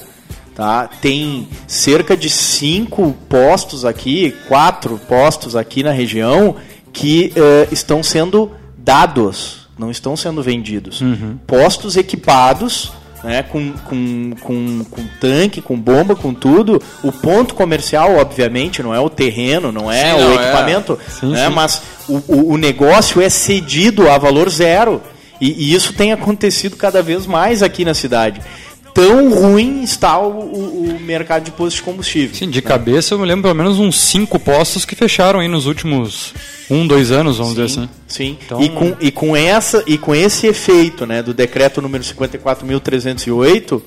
[0.55, 0.87] Tá?
[1.01, 6.55] Tem cerca de cinco postos aqui, quatro postos aqui na região
[6.91, 11.01] que uh, estão sendo dados, não estão sendo vendidos.
[11.01, 11.39] Uhum.
[11.47, 12.91] Postos equipados,
[13.23, 16.79] né, com, com, com, com, tanque, com bomba, com tudo.
[17.03, 20.35] O ponto comercial, obviamente, não é o terreno, não é sim, o não é.
[20.35, 21.11] equipamento, é.
[21.11, 21.53] Sim, né, sim.
[21.53, 25.01] mas o, o, o, negócio é cedido a valor zero.
[25.41, 28.39] E, e, isso tem acontecido cada vez mais aqui na cidade
[28.93, 32.35] tão ruim está o, o, o, mercado de postos de combustível.
[32.35, 32.67] Sim, de né?
[32.67, 36.33] cabeça eu me lembro pelo menos uns cinco postos que fecharam aí nos últimos
[36.69, 37.89] um, dois anos, vamos sim, dizer assim.
[38.07, 38.37] Sim.
[38.45, 38.61] Então...
[38.61, 43.81] E, com, e, com essa, e com esse efeito né, do decreto número 54.308,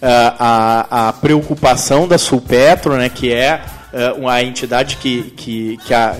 [0.00, 3.60] a, a, a preocupação da Sulpetro, né, que é
[3.92, 6.16] uh, a entidade que, que, que, a,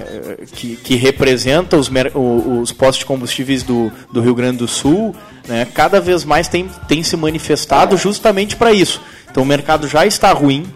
[0.53, 5.15] que, que representa os, os postos de combustíveis do, do Rio Grande do Sul,
[5.49, 9.01] né, cada vez mais tem, tem se manifestado justamente para isso.
[9.31, 10.67] Então o mercado já está ruim,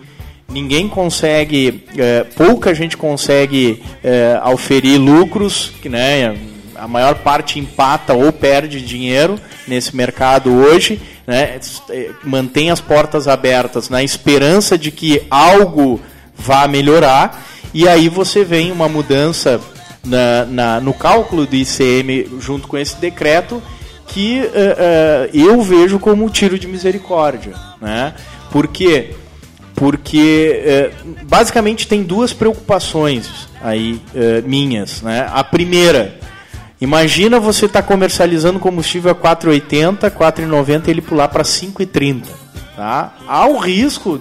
[0.48, 6.36] ninguém consegue, é, pouca gente consegue é, auferir lucros, que né,
[6.74, 13.28] a maior parte empata ou perde dinheiro nesse mercado hoje, né, é, mantém as portas
[13.28, 16.00] abertas na esperança de que algo
[16.34, 19.60] vá melhorar, e aí você vem uma mudança
[20.04, 23.62] na, na, no cálculo do ICM junto com esse decreto
[24.12, 27.54] que uh, uh, eu vejo como um tiro de misericórdia.
[27.80, 28.14] Né?
[28.50, 29.14] Porque
[29.74, 30.92] porque é,
[31.24, 34.00] basicamente tem duas preocupações aí
[34.44, 35.02] minhas.
[35.02, 35.26] Né?
[35.32, 36.20] A primeira,
[36.80, 42.26] imagina você estar tá comercializando combustível a 4,80, 4,90 e ele pular para 5,30.
[42.76, 43.14] Tá?
[43.26, 44.20] Há o risco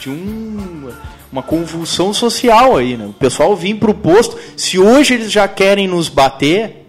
[0.00, 0.90] de um,
[1.30, 2.96] uma convulsão social aí.
[2.96, 3.06] Né?
[3.06, 6.83] O pessoal vir para o posto, se hoje eles já querem nos bater,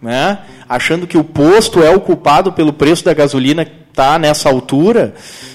[0.00, 0.38] né?
[0.68, 5.14] achando que o posto é o culpado pelo preço da gasolina tá nessa altura,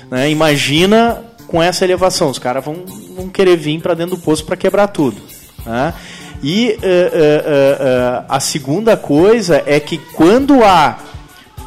[0.10, 0.30] né?
[0.30, 2.30] imagina com essa elevação.
[2.30, 5.22] Os caras vão, vão querer vir para dentro do poço para quebrar tudo.
[5.66, 5.94] Né?
[6.42, 10.98] E uh, uh, uh, a segunda coisa é que quando há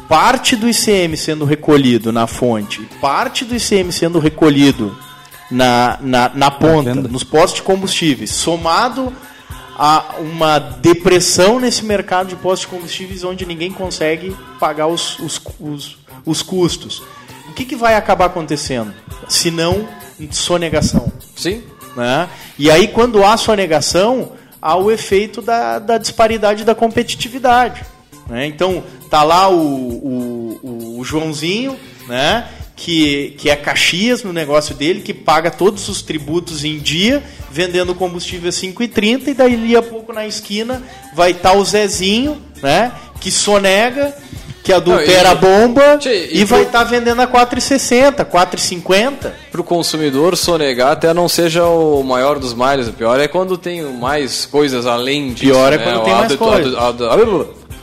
[0.09, 4.95] parte do ICM sendo recolhido na fonte, parte do ICM sendo recolhido
[5.49, 9.13] na, na, na ponta, nos postos de combustíveis, somado
[9.75, 15.41] a uma depressão nesse mercado de postos de combustíveis onde ninguém consegue pagar os, os,
[15.59, 17.03] os, os custos
[17.55, 18.93] que, que vai acabar acontecendo?
[19.27, 19.87] Se não
[20.31, 21.11] sonegação.
[21.35, 21.63] Sim.
[21.95, 22.29] Né?
[22.59, 27.83] E aí, quando há sonegação, há o efeito da, da disparidade da competitividade.
[28.27, 28.45] Né?
[28.45, 32.47] Então, tá lá o, o, o Joãozinho, né?
[32.75, 37.95] Que, que é Caxias no negócio dele, que paga todos os tributos em dia, vendendo
[37.95, 40.83] combustível a 5,30, e daí a pouco na esquina
[41.15, 42.91] vai estar tá o Zezinho, né?
[43.19, 44.13] que sonega
[44.65, 49.31] que adultera a bomba e, e, vai estar tá vendendo a 4,60, 4,50.
[49.51, 52.87] Para o consumidor sonegar até não seja o maior dos males.
[52.87, 55.53] O pior é quando tem mais coisas além disso.
[55.53, 55.83] Pior é né?
[55.83, 56.73] quando tem mais coisas.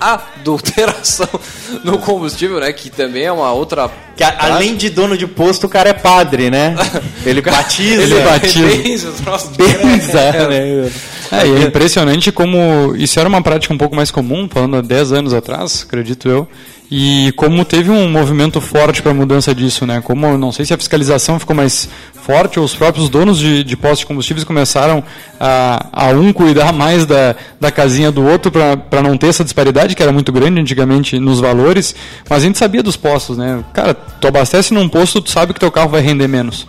[0.02, 1.28] Adulteração
[1.84, 2.72] no combustível, né?
[2.72, 3.90] Que também é uma outra.
[4.16, 6.74] Que a, além de dono de posto, o cara é padre, né?
[7.24, 8.02] Ele batiza.
[8.02, 9.12] Ele batiza.
[9.56, 10.90] Benza, é, né?
[11.30, 14.80] É, e é impressionante como isso era uma prática um pouco mais comum, falando há
[14.82, 16.46] 10 anos atrás, acredito eu,
[16.94, 20.02] e como teve um movimento forte para a mudança disso, né?
[20.02, 23.74] Como não sei se a fiscalização ficou mais forte ou os próprios donos de, de
[23.78, 25.02] postos de combustíveis começaram
[25.40, 29.96] a, a um cuidar mais da, da casinha do outro para não ter essa disparidade
[29.96, 31.94] que era muito grande antigamente nos valores,
[32.28, 33.64] mas a gente sabia dos postos, né?
[33.72, 36.68] Cara, tu abastece num posto, tu sabe que teu carro vai render menos.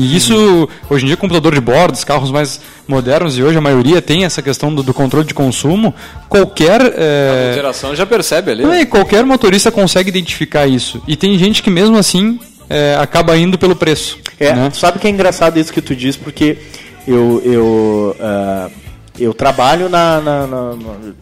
[0.00, 2.58] E isso, hoje em dia, computador de bordo, os carros mais
[2.88, 5.94] modernos e hoje a maioria tem essa questão do, do controle de consumo.
[6.26, 6.80] Qualquer.
[6.96, 7.50] É...
[7.50, 8.62] A geração já percebe ali.
[8.62, 11.02] Não, e qualquer motorista consegue identificar isso.
[11.06, 14.18] E tem gente que mesmo assim é, acaba indo pelo preço.
[14.38, 14.70] É, né?
[14.72, 16.56] sabe que é engraçado isso que tu diz, porque
[17.06, 18.72] eu, eu, uh,
[19.18, 20.78] eu trabalho na, na, na,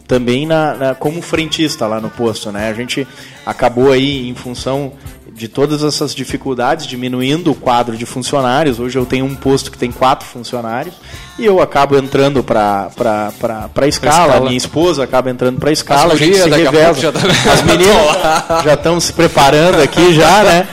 [0.07, 2.69] também na, como frentista lá no posto, né?
[2.69, 3.05] A gente
[3.45, 4.93] acabou aí, em função
[5.39, 8.77] de todas essas dificuldades, diminuindo o quadro de funcionários.
[8.77, 10.93] Hoje eu tenho um posto que tem quatro funcionários
[11.37, 14.25] e eu acabo entrando para a escala.
[14.25, 14.39] escala.
[14.41, 16.13] Minha esposa acaba entrando para a escala.
[16.13, 16.99] a gente se reveza.
[16.99, 17.21] Já tá...
[17.53, 17.95] As meninas
[18.65, 20.67] já estão se preparando aqui já, né?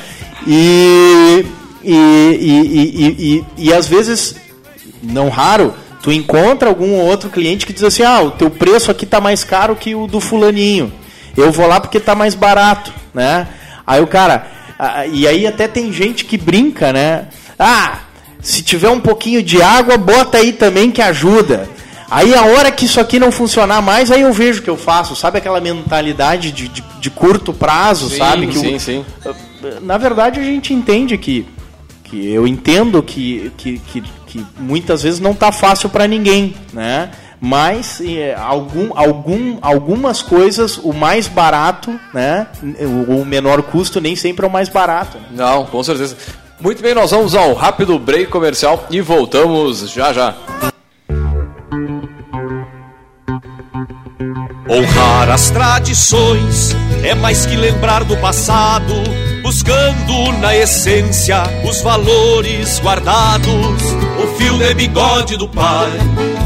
[0.44, 1.46] E,
[1.84, 4.34] e, e, e, e, e às vezes,
[5.00, 9.04] não raro, tu encontra algum outro cliente que diz assim, ah, o teu preço aqui
[9.04, 10.92] está mais caro que o do fulaninho.
[11.36, 13.46] Eu vou lá porque está mais barato, né?
[13.86, 17.26] Aí o cara, ah, e aí até tem gente que brinca, né?
[17.58, 18.00] Ah,
[18.40, 21.68] se tiver um pouquinho de água, bota aí também que ajuda.
[22.10, 24.76] Aí a hora que isso aqui não funcionar mais, aí eu vejo o que eu
[24.76, 25.16] faço.
[25.16, 28.46] Sabe aquela mentalidade de, de, de curto prazo, sim, sabe?
[28.46, 29.04] Que sim, o, sim.
[29.82, 31.44] Na verdade, a gente entende que,
[32.04, 37.10] que eu entendo que, que, que, que muitas vezes não está fácil para ninguém, né?
[37.40, 42.46] Mas é, algum, algum, algumas coisas, o mais barato, né?
[43.08, 45.18] O, o menor custo nem sempre é o mais barato.
[45.18, 45.24] Né?
[45.32, 46.16] Não, com certeza.
[46.60, 50.34] Muito bem, nós vamos ao rápido break comercial e voltamos já já.
[54.68, 58.94] Honrar as tradições é mais que lembrar do passado,
[59.46, 63.82] buscando na essência os valores guardados.
[64.20, 65.92] O fio de bigode do pai,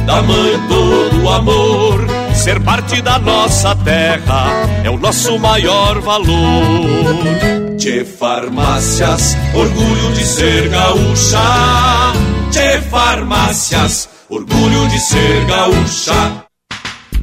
[0.05, 2.07] da mãe todo o amor.
[2.35, 4.51] Ser parte da nossa terra
[4.85, 7.75] é o nosso maior valor.
[7.79, 11.39] De farmácias, orgulho de ser gaúcha.
[12.51, 16.50] De farmácias, orgulho de ser gaúcha.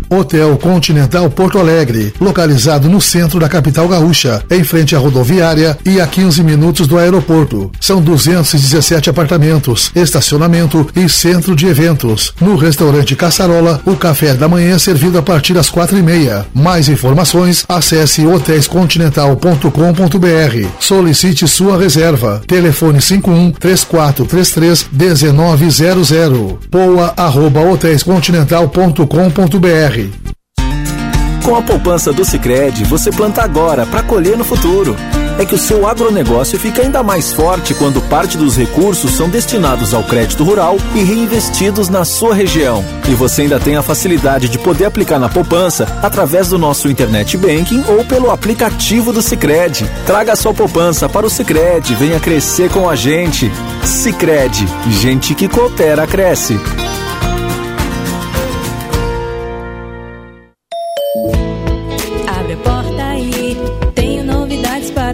[0.09, 5.99] Hotel Continental Porto Alegre, localizado no centro da capital gaúcha, em frente à rodoviária e
[5.99, 7.71] a 15 minutos do aeroporto.
[7.79, 12.33] São 217 apartamentos, estacionamento e centro de eventos.
[12.39, 16.45] No restaurante Caçarola, o café da manhã é servido a partir das quatro e meia.
[16.53, 20.67] Mais informações, acesse hotéiscontinental.com.br.
[20.79, 22.41] Solicite sua reserva.
[22.47, 26.67] Telefone 51 3433 1900.
[26.69, 29.96] Poa arroba hotéiscontinental.com.br
[31.47, 34.97] com a poupança do Sicredi, você planta agora para colher no futuro.
[35.39, 39.93] É que o seu agronegócio fica ainda mais forte quando parte dos recursos são destinados
[39.93, 42.83] ao crédito rural e reinvestidos na sua região.
[43.07, 47.37] E você ainda tem a facilidade de poder aplicar na poupança através do nosso internet
[47.37, 49.89] banking ou pelo aplicativo do Sicredi.
[50.05, 53.49] Traga sua poupança para o Sicredi, venha crescer com a gente.
[53.85, 56.59] Sicredi, gente que coopera cresce.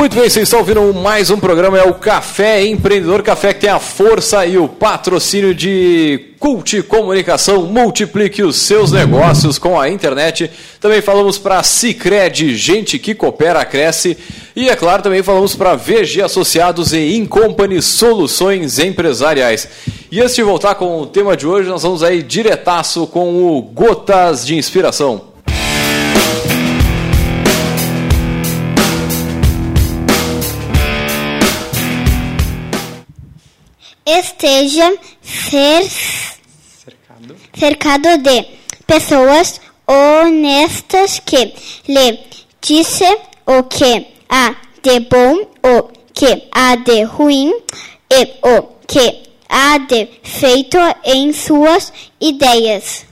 [0.00, 3.68] Muito bem, vocês estão ouvindo mais um programa, é o Café Empreendedor, café que tem
[3.68, 10.50] a força e o patrocínio de Cult Comunicação, multiplique os seus negócios com a internet.
[10.80, 14.16] Também falamos para Cicred, gente que coopera, cresce.
[14.56, 19.68] E é claro, também falamos para VG Associados e Incompany Soluções Empresariais.
[20.10, 23.60] E antes de voltar com o tema de hoje, nós vamos aí diretaço com o
[23.60, 25.29] Gotas de Inspiração.
[34.06, 34.92] Esteja
[35.22, 35.88] cer
[37.54, 38.46] cercado de
[38.86, 41.54] pessoas honestas que
[41.88, 42.18] lhe
[42.60, 43.04] disse
[43.46, 47.52] o que há de bom, o que há de ruim
[48.10, 53.04] e o que há de feito em suas ideias.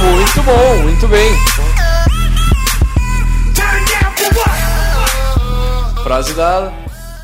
[0.00, 1.69] Muito bom, muito bem.
[6.10, 6.72] Frase da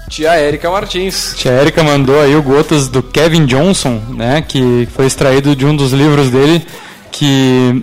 [0.09, 1.35] tia Érica Martins.
[1.37, 4.45] Tia Érica mandou aí o Gotas do Kevin Johnson, né?
[4.47, 6.65] Que foi extraído de um dos livros dele.
[7.11, 7.83] Que.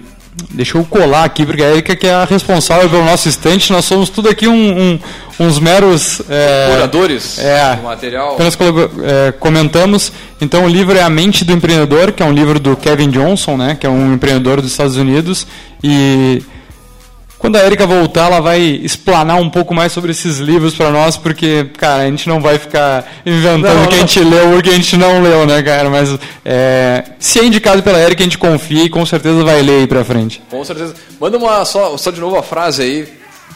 [0.52, 3.70] Deixa eu colar aqui, porque a Érica que é a responsável pelo nosso estante.
[3.74, 5.00] Nós somos tudo aqui um, um,
[5.42, 6.22] uns meros.
[6.30, 8.36] É, Curadores é, do material.
[8.36, 8.58] Apenas
[9.04, 10.10] é, comentamos.
[10.40, 13.58] Então o livro é A Mente do Empreendedor, que é um livro do Kevin Johnson,
[13.58, 13.76] né?
[13.78, 15.46] Que é um empreendedor dos Estados Unidos.
[15.84, 16.42] E
[17.44, 21.18] quando a Erika voltar, ela vai explanar um pouco mais sobre esses livros para nós,
[21.18, 24.08] porque, cara, a gente não vai ficar inventando Não, o que a não.
[24.08, 25.90] gente leu ou o que a gente não leu, né, cara?
[25.90, 29.82] Mas é, se é indicado pela Erika, a gente confia e com certeza vai ler
[29.82, 30.42] aí pra frente.
[30.50, 30.96] Com certeza.
[31.20, 33.08] Manda uma só, só de novo a frase aí.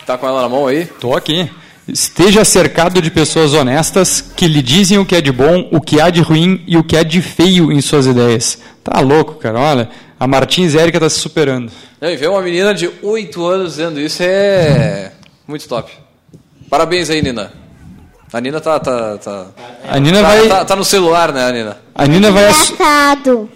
[0.06, 0.86] Tá com ela na mão aí?
[1.00, 1.50] Tô aqui.
[1.88, 6.02] Esteja cercado de pessoas honestas que lhe dizem o que é de bom, o que
[6.02, 8.60] há de ruim e o que há de feio em suas ideias.
[8.84, 9.58] Tá louco, cara.
[9.58, 11.72] Olha, a Martins Érica tá se superando.
[12.02, 15.12] Não, e ver uma menina de 8 anos dizendo isso é
[15.48, 15.92] muito top.
[16.70, 17.52] Parabéns aí, Nina.
[18.34, 18.80] A Nina tá.
[18.80, 19.46] tá, tá,
[19.88, 20.48] A Nina tá, vai.
[20.48, 21.78] tá- tá no celular, né, Nina?
[21.96, 23.50] A Nina vai, Engraçado.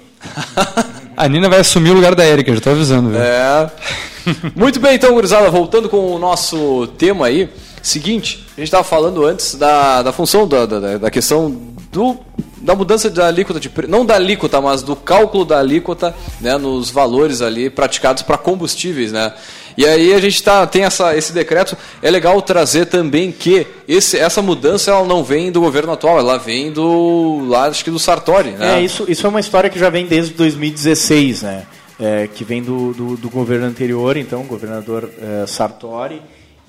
[1.17, 3.23] a Nina vai assumir o lugar da Érica, já tô avisando, velho.
[3.23, 3.69] É.
[4.55, 7.49] Muito bem, então, gurizada, voltando com o nosso tema aí.
[7.81, 11.59] Seguinte, a gente estava falando antes da, da função, da, da, da questão
[11.91, 12.17] do,
[12.57, 16.89] da mudança da alíquota de não da alíquota, mas do cálculo da alíquota né, nos
[16.89, 19.33] valores ali praticados para combustíveis, né?
[19.77, 24.17] E aí a gente tá, tem essa, esse decreto, é legal trazer também que esse,
[24.17, 27.99] essa mudança ela não vem do governo atual, ela vem do lá, acho que do
[27.99, 28.79] Sartori, né?
[28.79, 31.63] É, isso, isso é uma história que já vem desde 2016, né?
[31.99, 36.19] É, que vem do, do, do governo anterior, então, governador eh, Sartori,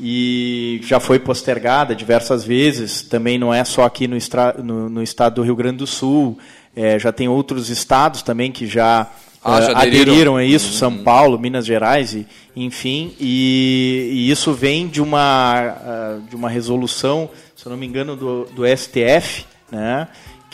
[0.04, 3.02] e já foi postergada diversas vezes.
[3.02, 6.36] Também não é só aqui no, estra, no, no estado do Rio Grande do Sul,
[6.74, 9.08] eh, já tem outros estados também que já,
[9.44, 10.12] Ah, já aderiram.
[10.12, 12.26] aderiram a isso, São Paulo, Minas Gerais, e,
[12.56, 17.86] enfim, e, e isso vem de uma, ah, de uma resolução, se eu não me
[17.86, 20.08] engano, do, do STF, né,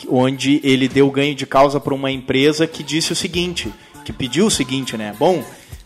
[0.07, 3.73] onde ele deu ganho de causa para uma empresa que disse o seguinte,
[4.05, 5.43] que pediu o seguinte, né, bom,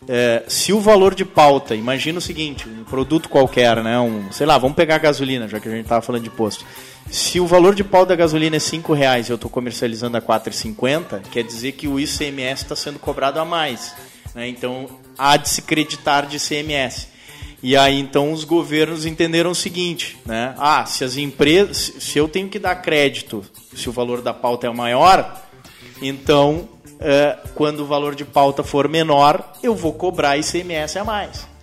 [0.07, 4.45] é, se o valor de pauta, imagina o seguinte, um produto qualquer, né, um, sei
[4.45, 6.65] lá, vamos pegar a gasolina, já que a gente estava falando de posto.
[7.09, 10.19] Se o valor de pauta da gasolina é 5 reais e eu estou comercializando a
[10.19, 13.93] R$ 4,50, quer dizer que o ICMS está sendo cobrado a mais.
[14.33, 14.47] Né?
[14.47, 14.87] Então,
[15.17, 17.07] há de se creditar de ICMS.
[17.61, 20.53] E aí, então, os governos entenderam o seguinte, né?
[20.57, 21.93] Ah, se as empresas...
[21.99, 23.41] Se eu tenho que dar crédito,
[23.73, 25.41] se o valor da pauta é maior,
[26.01, 26.67] então,
[27.03, 31.53] é, quando o valor de pauta for menor, eu vou cobrar ICMS a mais.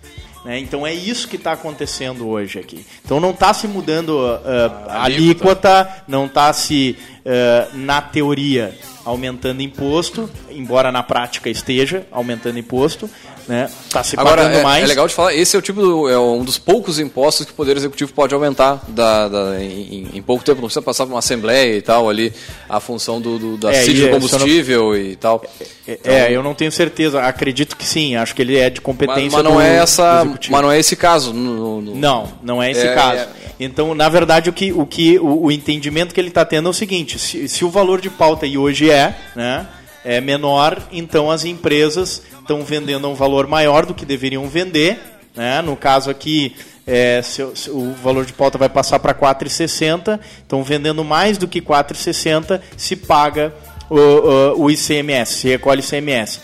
[0.45, 0.59] Né?
[0.59, 2.85] Então é isso que está acontecendo hoje aqui.
[3.03, 9.61] Então não está se mudando ah, a alíquota, não está se, ah, na teoria, aumentando
[9.61, 13.09] imposto, embora na prática esteja aumentando imposto,
[13.47, 13.69] né?
[13.87, 14.83] Está se Agora, pagando é, mais.
[14.83, 17.51] é legal de falar, esse é o tipo do- é um dos poucos impostos que
[17.51, 21.13] o Poder Executivo pode aumentar da, da- em, em pouco tempo, não precisa passar por
[21.13, 22.31] uma assembleia e tal ali,
[22.69, 25.43] a função do, do- da É, de é, combustível e tal.
[25.87, 27.21] É, é, eu não tenho certeza.
[27.21, 28.15] Acredito que sim.
[28.15, 30.79] Acho que ele é de Mas, competência mas não do- é essa, mas não é
[30.79, 31.33] esse caso.
[31.33, 33.21] no- no- Não, não é esse É, caso.
[33.21, 33.27] é,
[33.59, 36.71] Então, na verdade, o que o, que, o, o entendimento que ele está tendo é
[36.71, 39.67] o seguinte: se, se o valor de pauta e hoje é, né,
[40.03, 44.99] é menor, então as empresas estão vendendo a um valor maior do que deveriam vender.
[45.35, 45.61] Né?
[45.61, 47.21] No caso aqui, é,
[47.69, 52.95] o- valor de pauta vai passar para 4,60, estão vendendo mais do que 4,60, se
[52.95, 53.53] paga
[53.89, 56.39] o, o, o ICMS, se recolhe ICMS.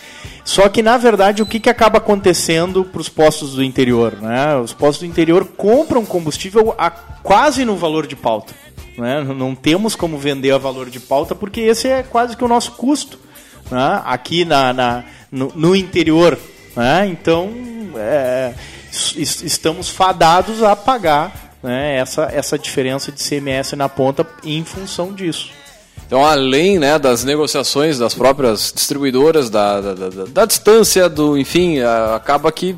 [0.45, 4.17] Só que, na verdade, o que, que acaba acontecendo para os postos do interior?
[4.21, 4.55] Né?
[4.55, 8.53] Os postos do interior compram combustível a quase no valor de pauta.
[8.97, 9.21] Né?
[9.23, 12.71] Não temos como vender a valor de pauta porque esse é quase que o nosso
[12.73, 13.19] custo.
[13.69, 14.01] né?
[14.05, 16.37] Aqui na, na, no, no interior.
[16.75, 17.07] Né?
[17.07, 17.49] Então,
[17.95, 18.53] é,
[18.91, 25.49] estamos fadados a pagar né, essa, essa diferença de CMS na ponta em função disso.
[26.05, 31.79] Então, além né, das negociações das próprias distribuidoras, da, da, da, da distância, do, enfim,
[31.81, 32.77] acaba que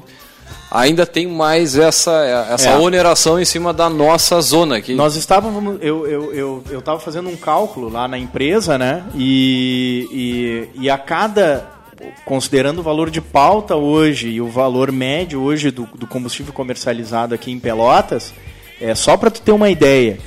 [0.72, 2.78] ainda tem mais essa, essa é.
[2.78, 4.95] oneração em cima da nossa zona aqui.
[4.95, 9.04] Nós estávamos, eu eu eu eu estava fazendo um cálculo lá na empresa, né?
[9.16, 11.78] E, e, e a cada
[12.26, 17.36] considerando o valor de pauta hoje e o valor médio hoje do, do combustível comercializado
[17.36, 18.34] aqui em Pelotas,
[18.80, 20.20] é só para tu ter uma ideia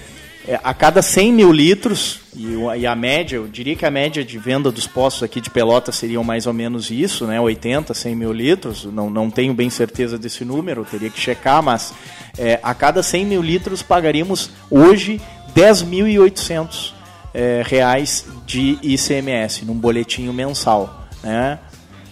[0.46, 4.24] é, a cada 100 mil litros, e, e, a média, eu diria que a média
[4.24, 8.16] de venda dos postos aqui de Pelota seriam mais ou menos isso, né, 80, 100
[8.16, 11.94] mil litros, não, não tenho bem certeza desse número, teria que checar, mas
[12.36, 15.20] é, a cada 100 mil litros pagaríamos hoje
[15.54, 16.92] 10.800
[17.32, 21.58] é, reais de ICMS, num boletinho mensal, né?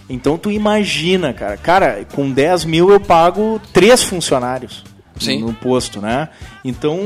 [0.09, 4.83] Então tu imagina, cara, cara, com 10 mil eu pago três funcionários
[5.17, 5.41] Sim.
[5.41, 6.29] no posto, né?
[6.65, 6.99] Então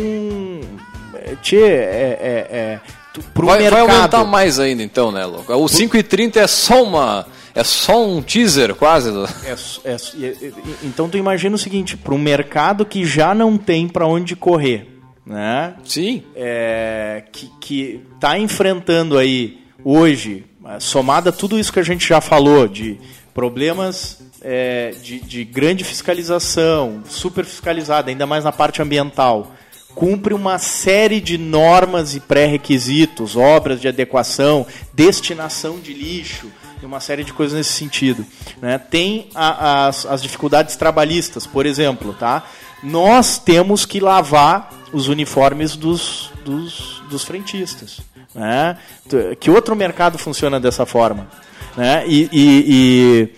[1.41, 2.79] tchê, é, é, é
[3.33, 3.87] pro vai, mercado...
[3.87, 5.53] vai aumentar mais ainda então, né, Louco?
[5.53, 7.25] O 5,30 é só uma...
[7.53, 9.09] É só um teaser, quase.
[9.45, 9.97] É, é,
[10.83, 14.99] então tu imagina o seguinte, para um mercado que já não tem para onde correr,
[15.25, 15.73] né?
[15.85, 16.21] Sim.
[16.35, 20.43] É, que, que tá enfrentando aí hoje,
[20.79, 22.99] somada tudo isso que a gente já falou de
[23.33, 29.51] problemas é, de, de grande fiscalização, super fiscalizada, ainda mais na parte ambiental,
[29.93, 36.51] cumpre uma série de normas e pré-requisitos, obras de adequação, destinação de lixo,
[36.85, 38.25] uma série de coisas nesse sentido.
[38.61, 38.77] Né?
[38.77, 42.43] Tem a, as, as dificuldades trabalhistas, por exemplo, tá?
[42.83, 48.01] Nós temos que lavar os uniformes dos, dos, dos frentistas.
[48.35, 48.77] Né?
[49.39, 51.27] Que outro mercado funciona dessa forma?
[51.75, 52.03] Né?
[52.07, 53.29] e, e, e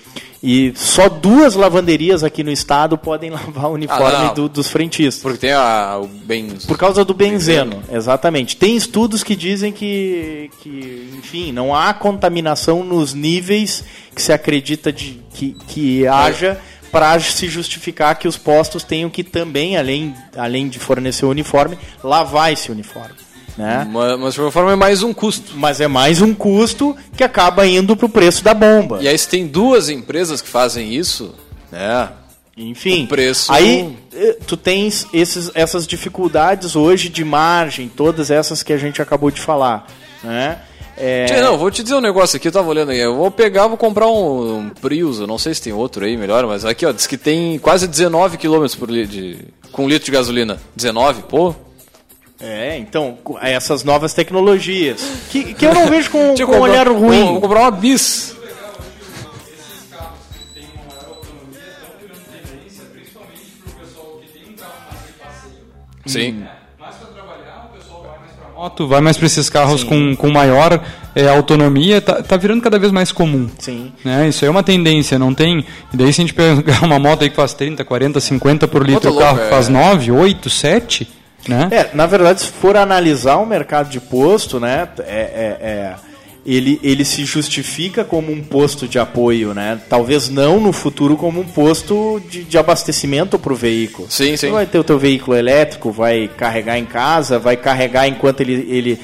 [0.42, 5.22] e só duas lavanderias aqui no estado podem lavar o uniforme ah, do, dos frentistas.
[5.22, 6.50] Porque tem a, o ben...
[6.68, 8.56] Por causa do benzeno, benzeno, exatamente.
[8.56, 13.84] Tem estudos que dizem que, que, enfim, não há contaminação nos níveis
[14.14, 16.60] que se acredita de, que, que haja
[16.92, 21.78] para se justificar que os postos tenham que também, além, além de fornecer o uniforme,
[22.04, 23.27] lavar esse uniforme.
[23.58, 23.88] Né?
[23.92, 25.54] Mas, mas de qualquer forma é mais um custo.
[25.56, 29.00] Mas é mais um custo que acaba indo para o preço da bomba.
[29.02, 31.34] E aí se tem duas empresas que fazem isso,
[31.72, 32.10] né?
[32.56, 33.52] Enfim, o preço...
[33.52, 39.00] aí eh, tu tens esses, essas dificuldades hoje de margem, todas essas que a gente
[39.00, 39.86] acabou de falar,
[40.24, 40.60] né?
[40.98, 41.40] É...
[41.42, 43.00] Não, vou te dizer um negócio aqui, eu tava olhando aí.
[43.00, 46.18] Eu vou pegar, vou comprar um, um Prius, eu não sei se tem outro aí
[46.18, 49.38] melhor, mas aqui, ó, diz que tem quase 19 km por litro de,
[49.72, 50.60] com litro de gasolina.
[50.76, 51.54] 19, pô,
[52.40, 55.02] é, então, essas novas tecnologias.
[55.30, 57.24] Que, que eu não vejo com, com um olhar ruim.
[57.24, 58.36] Vou, vou comprar uma bis.
[66.06, 66.46] Sim.
[68.58, 70.84] moto, vai mais para esses carros com, com maior
[71.16, 73.48] é, autonomia, tá, tá virando cada vez mais comum.
[73.60, 73.92] Sim.
[74.04, 74.28] Né?
[74.28, 75.64] Isso é uma tendência, não tem.
[75.94, 78.86] E daí se a gente pegar uma moto aí que faz 30, 40, 50 por
[78.86, 81.08] litro, o carro que faz 9, 8, 7,
[81.48, 81.70] né?
[81.72, 85.96] É, na verdade, se for analisar o mercado de posto, né, é, é, é,
[86.46, 89.82] ele, ele se justifica como um posto de apoio, né?
[89.90, 94.08] Talvez não no futuro como um posto de, de abastecimento para o veículo.
[94.10, 94.38] Sim, sim.
[94.38, 98.66] Você vai ter o teu veículo elétrico, vai carregar em casa, vai carregar enquanto ele,
[98.70, 99.00] ele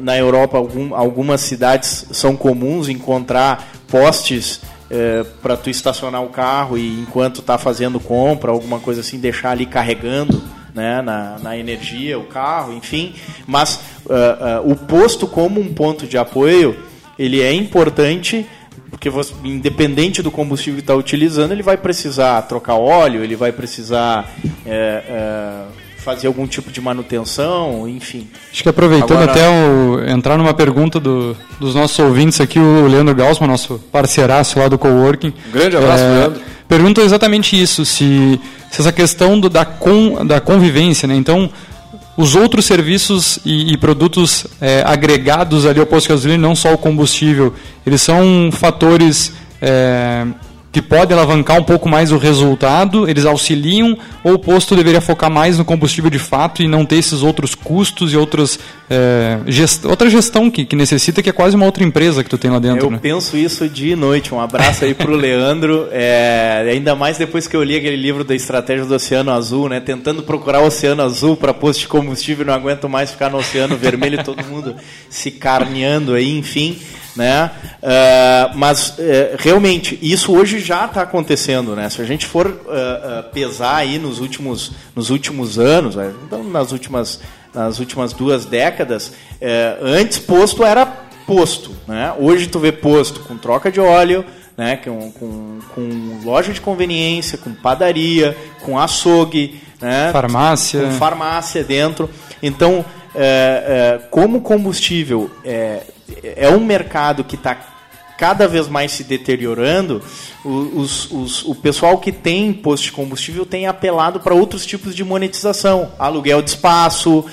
[0.00, 4.60] na Europa algum, algumas cidades são comuns encontrar postes
[4.90, 9.50] é, para tu estacionar o carro e enquanto está fazendo compra, alguma coisa assim, deixar
[9.50, 10.42] ali carregando
[10.74, 13.14] né, na, na energia, o carro, enfim.
[13.46, 16.76] Mas uh, uh, o posto como um ponto de apoio,
[17.18, 18.46] ele é importante
[18.90, 23.50] porque você, independente do combustível que está utilizando, ele vai precisar trocar óleo, ele vai
[23.50, 24.30] precisar
[24.66, 25.64] é,
[26.02, 28.28] fazer algum tipo de manutenção, enfim.
[28.52, 29.30] Acho que aproveitando Agora...
[29.30, 34.58] até o, entrar numa pergunta do, dos nossos ouvintes aqui, o Leandro Gaussman, nosso parceiraço
[34.58, 35.32] lá do Coworking.
[35.52, 36.40] grande abraço, é, Leandro.
[36.68, 38.40] Pergunta exatamente isso, se
[38.72, 41.14] se essa questão do, da, con, da convivência, né?
[41.14, 41.50] Então,
[42.16, 46.72] os outros serviços e, e produtos é, agregados ali ao posto de gasolina, não só
[46.72, 47.52] o combustível,
[47.86, 50.26] eles são fatores é,
[50.72, 53.94] que podem alavancar um pouco mais o resultado, eles auxiliam,
[54.24, 57.54] ou o posto deveria focar mais no combustível de fato e não ter esses outros
[57.54, 58.58] custos e outras,
[58.88, 62.38] é, gest outra gestão que, que necessita, que é quase uma outra empresa que tu
[62.38, 62.86] tem lá dentro.
[62.86, 62.98] Eu né?
[63.02, 64.34] penso isso dia e noite.
[64.34, 68.24] Um abraço aí para o Leandro, é, ainda mais depois que eu li aquele livro
[68.24, 72.46] da Estratégia do Oceano Azul, né, tentando procurar o Oceano Azul para posto de combustível,
[72.46, 74.74] não aguento mais ficar no Oceano Vermelho e todo mundo
[75.10, 76.78] se carneando aí, enfim.
[77.14, 77.50] Né?
[77.82, 81.88] Uh, mas uh, realmente isso hoje já está acontecendo, né?
[81.90, 86.12] Se a gente for uh, pesar aí nos últimos, nos últimos anos, né?
[86.26, 87.20] então nas últimas,
[87.54, 89.12] nas últimas duas décadas,
[89.80, 90.86] antes posto era
[91.26, 92.14] posto, né?
[92.18, 94.24] Hoje tu vê posto com troca de óleo,
[94.56, 94.76] né?
[94.76, 100.10] Com, com, com loja de conveniência, com padaria, com açougue, né?
[100.12, 102.08] Farmácia, com farmácia dentro.
[102.42, 102.84] Então,
[104.10, 105.82] como combustível é,
[106.22, 107.72] é um mercado que está
[108.22, 110.00] cada vez mais se deteriorando,
[110.44, 115.02] os, os, o pessoal que tem posto de combustível tem apelado para outros tipos de
[115.02, 115.90] monetização.
[115.98, 117.24] Aluguel de espaço, uh,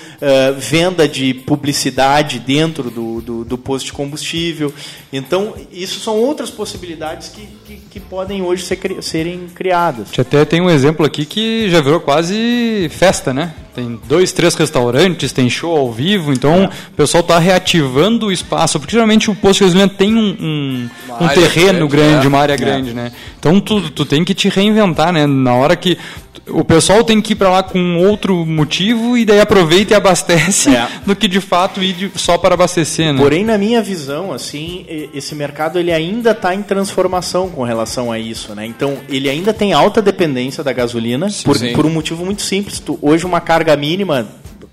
[0.57, 4.73] venda de publicidade dentro do, do, do, posto de combustível.
[5.13, 10.05] Então, isso são outras possibilidades que, que, que podem hoje ser, serem criadas.
[10.05, 13.53] A gente até tem um exemplo aqui que já virou quase festa, né?
[13.79, 16.65] Tem dois, três restaurantes, tem show ao vivo, então é.
[16.65, 20.89] o pessoal está reativando o espaço, porque geralmente o posto de gasolina tem um, um,
[21.21, 22.27] um terreno grande, grande é.
[22.27, 22.57] uma área é.
[22.57, 23.13] grande, né?
[23.39, 25.25] Então tu, tu tem que te reinventar, né?
[25.25, 25.97] Na hora que
[26.51, 30.69] o pessoal tem que ir para lá com outro motivo e daí aproveita e abastece
[30.69, 30.87] é.
[31.05, 33.19] do que de fato ir só para abastecer, né?
[33.19, 38.19] Porém, na minha visão, assim, esse mercado ele ainda está em transformação com relação a
[38.19, 38.65] isso, né?
[38.65, 41.73] Então, ele ainda tem alta dependência da gasolina sim, por, sim.
[41.73, 42.79] por um motivo muito simples.
[42.79, 44.27] Tu, hoje, uma carga mínima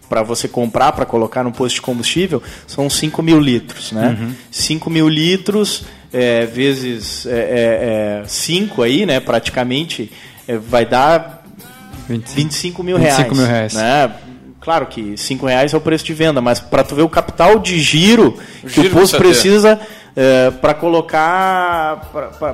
[0.08, 4.16] para você comprar, para colocar no posto de combustível, são 5 mil litros, né?
[4.18, 4.32] Uhum.
[4.50, 7.26] 5 mil litros é, vezes
[8.26, 9.20] 5 é, é, é aí, né?
[9.20, 10.12] Praticamente
[10.46, 11.44] é, vai dar
[12.08, 13.38] 25, 25 mil 25 reais.
[13.38, 13.74] Mil reais.
[13.74, 14.12] Né?
[14.60, 17.58] Claro que 5 reais é o preço de venda, mas para tu ver o capital
[17.58, 19.80] de giro o que giro o posto precisa
[20.16, 22.10] é, para colocar,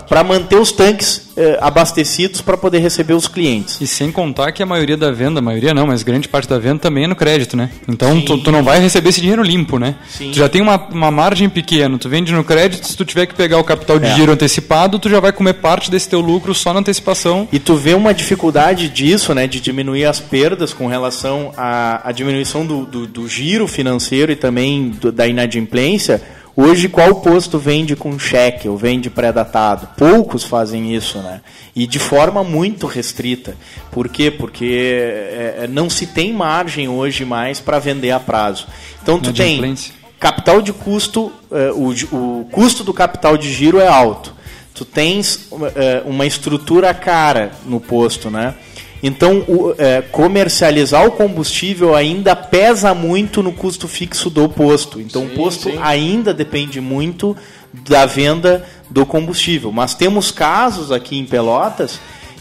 [0.09, 3.81] para manter os tanques é, abastecidos para poder receber os clientes.
[3.81, 6.59] E sem contar que a maioria da venda, a maioria não, mas grande parte da
[6.59, 7.71] venda também é no crédito, né?
[7.89, 9.95] Então tu, tu, não vai receber esse dinheiro limpo, né?
[10.09, 10.33] Sim.
[10.33, 13.35] Tu já tem uma, uma margem pequena, tu vende no crédito, se tu tiver que
[13.35, 14.15] pegar o capital de é.
[14.15, 17.47] giro antecipado, tu já vai comer parte desse teu lucro só na antecipação.
[17.53, 22.11] E tu vê uma dificuldade disso, né, de diminuir as perdas com relação à, à
[22.11, 26.21] diminuição do, do, do giro financeiro e também do, da inadimplência,
[26.55, 29.89] Hoje, qual posto vende com cheque ou vende pré-datado?
[29.97, 31.41] Poucos fazem isso, né?
[31.75, 33.57] E de forma muito restrita.
[33.91, 34.31] Por quê?
[34.31, 38.67] Porque é, é não se tem margem hoje mais para vender a prazo.
[39.03, 39.75] Então, tu tem
[40.21, 44.35] capital de custo, é, o, o custo do capital de giro é alto.
[44.75, 48.55] Tu tens é, uma estrutura cara no posto, né?
[49.03, 55.01] Então, o, é, comercializar o combustível ainda pesa muito no custo fixo do posto.
[55.01, 55.79] Então, sim, o posto sim.
[55.83, 57.37] ainda depende muito
[57.73, 59.73] da venda do combustível.
[59.73, 61.99] Mas temos casos aqui em Pelotas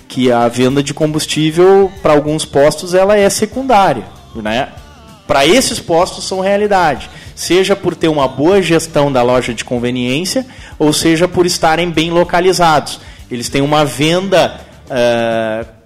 [0.07, 4.03] que a venda de combustível para alguns postos ela é secundária,
[4.35, 4.67] né?
[5.25, 10.45] Para esses postos são realidade, seja por ter uma boa gestão da loja de conveniência,
[10.77, 12.99] ou seja por estarem bem localizados.
[13.31, 15.80] Eles têm uma venda uh,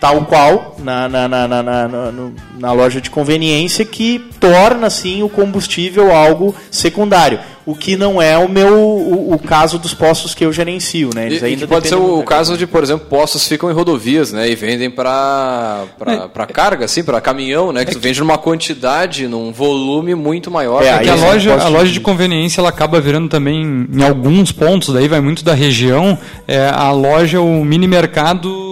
[0.00, 2.12] tal qual na, na, na, na, na,
[2.58, 7.38] na, loja de conveniência que torna assim o combustível algo secundário.
[7.66, 11.26] O que não é o meu o, o caso dos postos que eu gerencio, né?
[11.26, 14.48] Eles e, ainda pode ser o, caso de, por exemplo, postos ficam em rodovias, né?
[14.50, 16.46] E vendem para para é.
[16.46, 17.84] carga, assim, para caminhão, né?
[17.84, 20.82] Que é tu vende numa quantidade, num volume muito maior.
[20.82, 24.50] É, é que a loja, a loja de conveniência ela acaba virando também em alguns
[24.50, 26.18] pontos, daí vai muito da região.
[26.48, 28.70] É, a loja, o mini mercado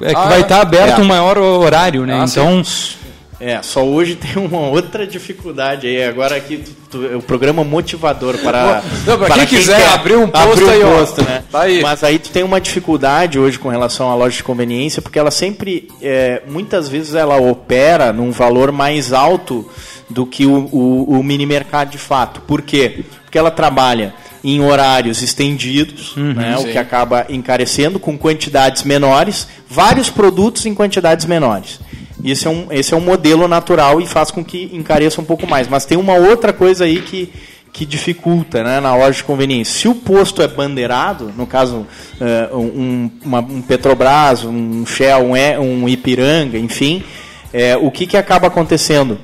[0.00, 1.02] é que ah, vai estar aberto é.
[1.02, 2.20] um maior horário, né?
[2.20, 2.98] Ah, então sim.
[3.40, 6.02] É, só hoje tem uma outra dificuldade aí.
[6.02, 10.16] Agora aqui tu, tu, o programa motivador para, Não, para quem, quem, quiser quer abrir
[10.16, 11.44] um posto, abrir um aí, posto né?
[11.50, 11.80] Tá aí.
[11.80, 15.30] Mas aí tu tem uma dificuldade hoje com relação à loja de conveniência, porque ela
[15.30, 19.68] sempre, é, muitas vezes ela opera num valor mais alto
[20.10, 22.40] do que o, o, o mini mercado de fato.
[22.40, 23.04] Por quê?
[23.24, 29.48] Porque ela trabalha em horários estendidos, uhum, né, o que acaba encarecendo com quantidades menores,
[29.68, 31.80] vários produtos em quantidades menores.
[32.24, 35.46] Esse é, um, esse é um modelo natural e faz com que encareça um pouco
[35.46, 35.68] mais.
[35.68, 37.32] Mas tem uma outra coisa aí que,
[37.72, 39.80] que dificulta né, na loja de conveniência.
[39.80, 41.86] Se o posto é bandeirado, no caso
[42.20, 47.04] uh, um, uma, um, Petrobras, um Shell, um, um Ipiranga, enfim,
[47.52, 49.18] é, o que, que acaba acontecendo?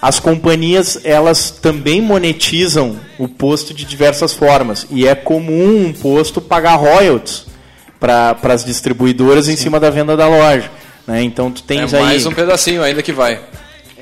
[0.00, 6.40] As companhias elas também monetizam o posto de diversas formas e é comum um posto
[6.40, 7.46] pagar royalties
[7.98, 9.52] para as distribuidoras Sim.
[9.52, 10.70] em cima da venda da loja.
[11.06, 11.22] Né?
[11.22, 13.40] Então tu tens é aí mais um pedacinho ainda que vai.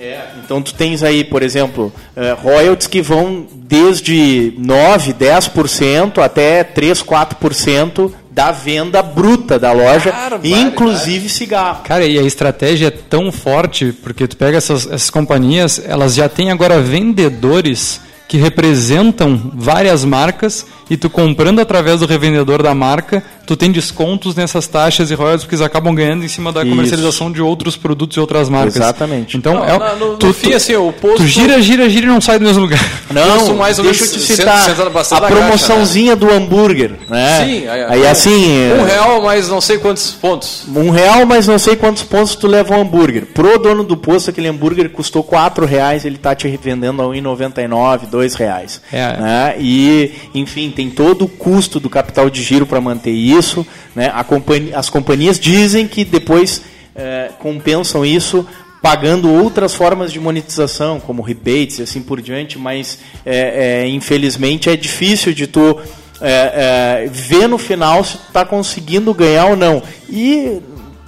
[0.00, 6.62] É, então tu tens aí, por exemplo, uh, royalties que vão desde 9, 10% até
[6.62, 10.14] 3, 4% da venda bruta da loja,
[10.44, 11.82] inclusive cigarro.
[11.82, 16.28] Cara, e a estratégia é tão forte, porque tu pega essas, essas companhias, elas já
[16.28, 23.22] têm agora vendedores que representam várias marcas e tu comprando através do revendedor da marca,
[23.46, 26.70] tu tem descontos nessas taxas e royalties porque eles acabam ganhando em cima da Isso.
[26.70, 28.76] comercialização de outros produtos e outras marcas.
[28.76, 29.36] Exatamente.
[29.36, 32.06] Então, Não, é, no- no tu, fim, tu- assim, o posto- tu gira, gira, gira
[32.06, 32.80] e não sai do mesmo lugar.
[33.10, 37.44] Não, mais ou deixa eu te cento- citar a na graxa, promoçãozinha do hambúrguer, né?
[37.44, 40.64] Sim, aí assim, Um é, real, mais não sei quantos pontos.
[40.74, 43.26] um real, mas não sei quantos pontos tu leva um hambúrguer.
[43.26, 48.06] Pro dono do posto, aquele hambúrguer custou quatro reais, ele tá te vendendo a 1,99,
[48.06, 48.80] dois reais.
[48.92, 49.16] É.
[49.16, 49.54] né?
[49.58, 53.66] E, enfim, tem todo o custo do capital de giro para manter isso.
[53.96, 54.12] Né?
[54.28, 56.62] Companhia- as companhias dizem que depois
[56.94, 58.46] eh, compensam isso
[58.80, 64.70] pagando outras formas de monetização, como rebates e assim por diante, mas é, é, infelizmente
[64.70, 65.80] é difícil de tu
[66.20, 69.82] é, é, ver no final se está conseguindo ganhar ou não.
[70.08, 70.60] E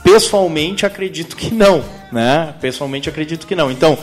[0.03, 2.55] pessoalmente acredito que não, né?
[2.61, 3.71] Pessoalmente acredito que não.
[3.71, 3.97] Então,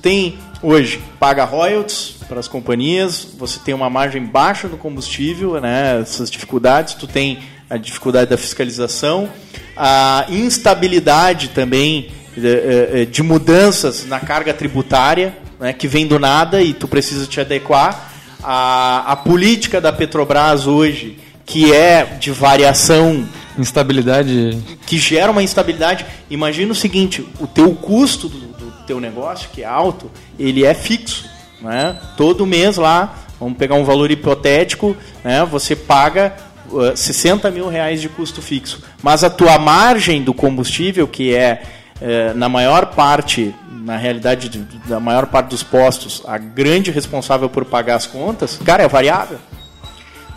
[0.00, 6.00] tem hoje paga royalties para as companhias, você tem uma margem baixa no combustível, né?
[6.00, 7.38] Essas dificuldades, tu tem
[7.68, 9.28] a dificuldade da fiscalização,
[9.76, 16.72] a instabilidade também de, de mudanças na carga tributária, né, que vem do nada e
[16.72, 18.10] tu precisa te adequar.
[18.42, 23.26] A, a política da Petrobras hoje, que é de variação
[23.58, 24.58] Instabilidade.
[24.86, 26.06] que gera uma instabilidade.
[26.30, 28.49] Imagina o seguinte: o teu custo do
[28.90, 31.30] teu negócio, que é alto, ele é fixo.
[31.60, 31.96] Né?
[32.16, 35.44] Todo mês lá, vamos pegar um valor hipotético, né?
[35.44, 36.34] você paga
[36.68, 38.82] uh, 60 mil reais de custo fixo.
[39.00, 41.62] Mas a tua margem do combustível, que é
[42.02, 47.48] eh, na maior parte, na realidade de- da maior parte dos postos, a grande responsável
[47.48, 49.38] por pagar as contas, cara, é variável.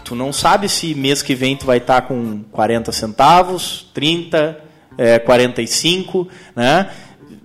[0.03, 4.59] Tu não sabe se mês que vem tu vai estar com 40 centavos, 30,
[4.97, 6.89] é, 45, né?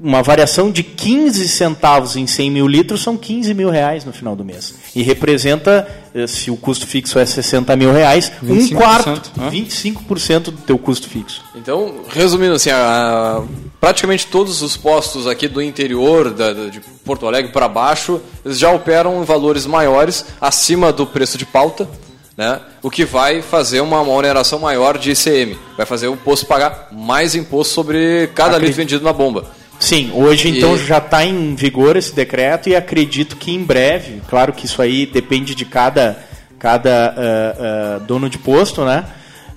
[0.00, 4.36] Uma variação de 15 centavos em 100 mil litros são 15 mil reais no final
[4.36, 4.72] do mês.
[4.94, 9.50] E representa, eh, se o custo fixo é 60 mil reais, um 25%, quarto, né?
[9.50, 11.42] 25% do teu custo fixo.
[11.56, 13.42] Então, resumindo assim, a-
[13.80, 18.56] praticamente todos os postos aqui do interior, da- da- de Porto Alegre para baixo, eles
[18.56, 21.88] já operam em valores maiores, acima do preço de pauta,
[22.36, 22.60] né?
[22.84, 25.58] o que vai fazer uma, uma oneração maior de ICM.
[25.76, 28.66] Vai fazer o posto pagar mais imposto sobre cada Acredito.
[28.68, 29.57] litro vendido na bomba.
[29.78, 34.20] Sim, hoje então E- já está em vigor esse decreto e acredito que em breve,
[34.28, 36.18] claro que isso aí depende de cada,
[36.58, 39.04] cada ah, ah, dono de posto, né?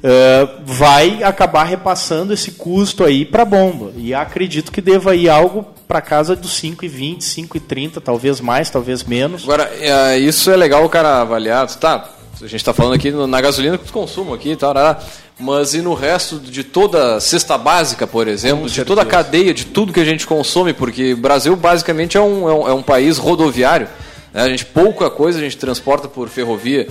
[0.04, 3.92] ah, vai acabar repassando esse custo aí para a bomba.
[3.98, 9.44] E acredito que deva ir algo para casa dos 5,20, 5,30, talvez mais, talvez menos.
[9.44, 12.08] Agora, é, isso é legal o cara avaliar, tá?
[12.44, 15.00] A gente está falando aqui na gasolina que consumo aqui tarará,
[15.40, 19.54] mas e no resto de toda a cesta básica, por exemplo, de toda a cadeia
[19.54, 22.74] de tudo que a gente consome, porque o Brasil basicamente é um, é um, é
[22.74, 23.88] um país rodoviário,
[24.34, 24.42] né?
[24.42, 26.88] a gente pouca coisa a gente transporta por ferrovia,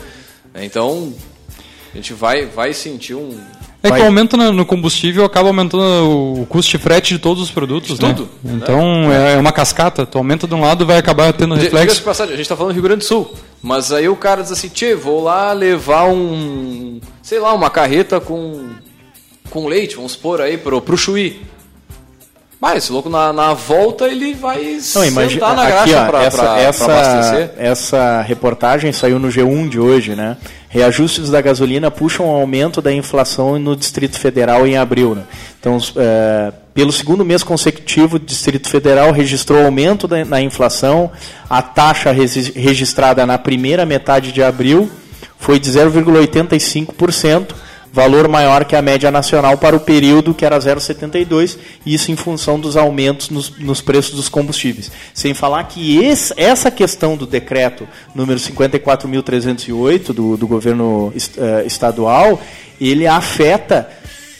[0.55, 1.13] então
[1.93, 3.37] a gente vai, vai sentir um...
[3.83, 3.99] É Vai.
[3.99, 5.83] que o aumento no combustível acaba aumentando
[6.43, 8.12] o custo de frete de todos os produtos, De né?
[8.14, 10.05] tudo, Então é uma cascata.
[10.05, 11.97] Tu aumenta de um lado vai acabar tendo Diga-se reflexo.
[11.97, 14.43] de passagem, a gente está falando do Rio Grande do Sul, mas aí o cara
[14.43, 18.68] diz assim, tchê, vou lá levar um, sei lá, uma carreta com,
[19.49, 21.41] com leite, vamos supor aí, pro, pro Chuí.
[22.61, 26.22] Mas esse louco na, na volta ele vai Não, sentar imagina, na aqui, graxa para
[26.24, 27.51] essa, essa, abastecer.
[27.57, 30.37] essa reportagem saiu no G1 de hoje, né?
[30.73, 35.16] Reajustes da gasolina puxam o aumento da inflação no Distrito Federal em abril.
[35.16, 35.25] Né?
[35.59, 41.11] Então, eh, pelo segundo mês consecutivo, o Distrito Federal registrou aumento da, na inflação.
[41.49, 44.89] A taxa registrada na primeira metade de abril
[45.41, 47.49] foi de 0,85%,
[47.93, 52.59] valor maior que a média nacional para o período que era 0,72, isso em função
[52.59, 54.91] dos aumentos nos, nos preços dos combustíveis.
[55.12, 62.41] Sem falar que esse- essa questão do decreto número 54.308 do, do governo eh, estadual,
[62.80, 63.88] ele afeta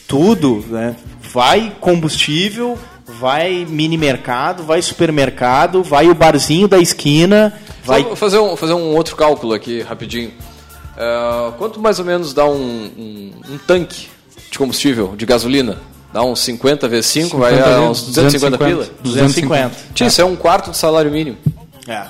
[0.07, 0.97] tudo, né?
[1.33, 2.77] vai combustível,
[3.07, 7.53] vai mini mercado, vai supermercado, vai o barzinho da esquina,
[7.85, 10.33] vai Vou fazer um, fazer um outro cálculo aqui, rapidinho.
[11.01, 14.09] É, quanto mais ou menos dá um, um, um tanque
[14.51, 15.79] de combustível, de gasolina?
[16.13, 18.87] Dá uns 50 vezes 5, vai 50 dar uns 250 pila?
[19.01, 19.77] 250.
[19.95, 21.39] Tio, isso é um quarto do salário mínimo.
[21.89, 22.03] É.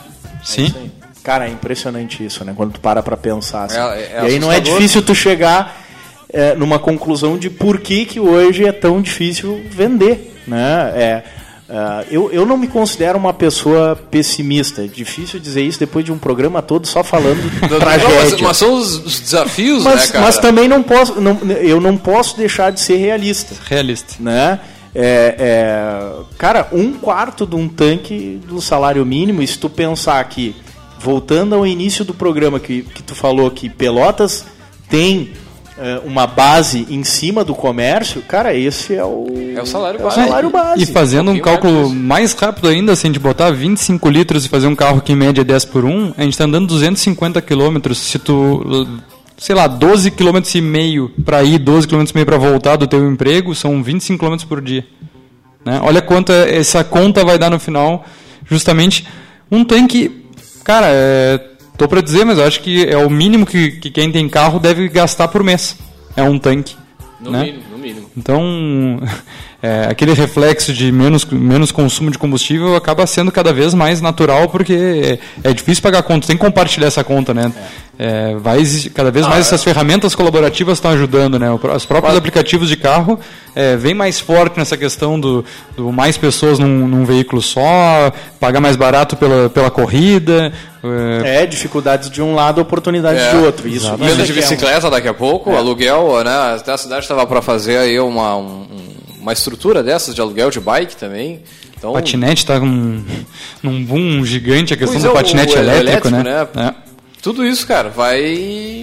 [0.43, 0.75] Sim.
[0.77, 0.91] aí.
[1.23, 2.55] Cara, é impressionante isso, né?
[2.57, 3.65] Quando tu para pra pensar.
[3.65, 3.77] assim.
[3.77, 5.85] É- é e aí não é difícil tu chegar
[6.33, 10.93] é, numa conclusão de por que, que hoje é tão difícil vender, né?
[10.95, 11.23] É,
[11.71, 14.83] é, eu, eu não me considero uma pessoa pessimista.
[14.83, 17.41] É difícil dizer isso depois de um programa todo só falando
[17.79, 18.09] tragédia.
[18.17, 20.25] mas, mas são os, os desafios, Mas, né, cara?
[20.25, 24.17] mas também não posso, não, eu não posso deixar de ser realista Realista.
[24.19, 24.59] né?
[24.93, 30.23] É, é, cara, um quarto de um tanque do salário mínimo, e se tu pensar
[30.25, 30.57] que
[30.99, 34.45] voltando ao início do programa que, que tu falou que Pelotas
[34.89, 35.31] tem
[36.05, 39.27] uma base em cima do comércio, cara, esse é o,
[39.57, 40.15] É o salário é o base.
[40.17, 40.83] salário base.
[40.83, 44.49] E fazendo um mais cálculo mais rápido ainda, se a gente botar 25 litros e
[44.49, 47.41] fazer um carro que em média é 10 por 1, a gente está andando 250
[47.43, 47.99] quilômetros.
[47.99, 48.87] Se tu,
[49.39, 52.87] sei lá, 12 quilômetros e meio para ir, 12 quilômetros e meio para voltar do
[52.87, 54.85] teu emprego, são 25 quilômetros por dia.
[55.65, 55.81] Né?
[55.83, 58.05] Olha quanto essa conta vai dar no final.
[58.47, 59.07] Justamente
[59.51, 60.25] um tanque,
[60.65, 61.41] cara, é,
[61.81, 64.61] tô para dizer, mas eu acho que é o mínimo que, que quem tem carro
[64.61, 65.79] deve gastar por mês.
[66.15, 66.77] É um tanque.
[67.19, 67.45] No né?
[67.45, 68.11] mínimo, no mínimo.
[68.15, 69.01] Então,
[69.63, 74.49] é, aquele reflexo de menos, menos consumo de combustível acaba sendo cada vez mais natural,
[74.49, 77.53] porque é, é difícil pagar a conta, tem que compartilhar essa conta, né?
[77.99, 78.63] É, vai
[78.95, 81.49] cada vez mais essas ferramentas colaborativas estão ajudando, né?
[81.53, 83.21] Os próprios aplicativos de carro
[83.55, 85.45] é, vem mais forte nessa questão do,
[85.77, 90.51] do mais pessoas num, num veículo só, pagar mais barato pela, pela corrida.
[91.25, 93.31] é, É, dificuldades de um lado, oportunidades É.
[93.33, 93.69] de outro.
[93.69, 96.55] Isso, isso de é é bicicleta daqui a pouco, aluguel, né?
[96.57, 98.41] Até a cidade estava para fazer aí uma, um-
[98.71, 98.90] um-
[99.21, 101.43] uma estrutura dessas de aluguel de bike também.
[101.77, 103.03] Então, Patinete está num,
[103.63, 106.49] num boom gigante a questão do é, patinete o elétrico, elétrico, né?
[106.55, 106.75] né?
[107.23, 108.21] tudo isso, cara, vai.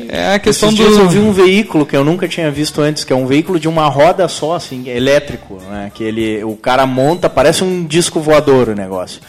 [0.10, 1.02] É, é a questão Esses do...
[1.02, 3.68] eu vi um veículo que eu nunca tinha visto antes, que é um veículo de
[3.68, 5.92] uma roda só, assim, elétrico, né?
[5.94, 9.22] Que ele, o cara monta, parece um disco voador o negócio.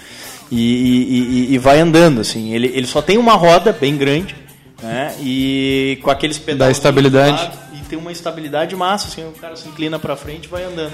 [0.50, 2.54] E, e- e- e vai andando, assim.
[2.54, 4.34] Ele, ele só tem uma roda bem grande,
[4.82, 5.14] né?
[5.20, 6.76] E com aqueles pedais.
[6.76, 7.50] estabilidade.
[7.88, 10.92] E tem uma estabilidade massa, assim, o cara se inclina pra frente e vai andando.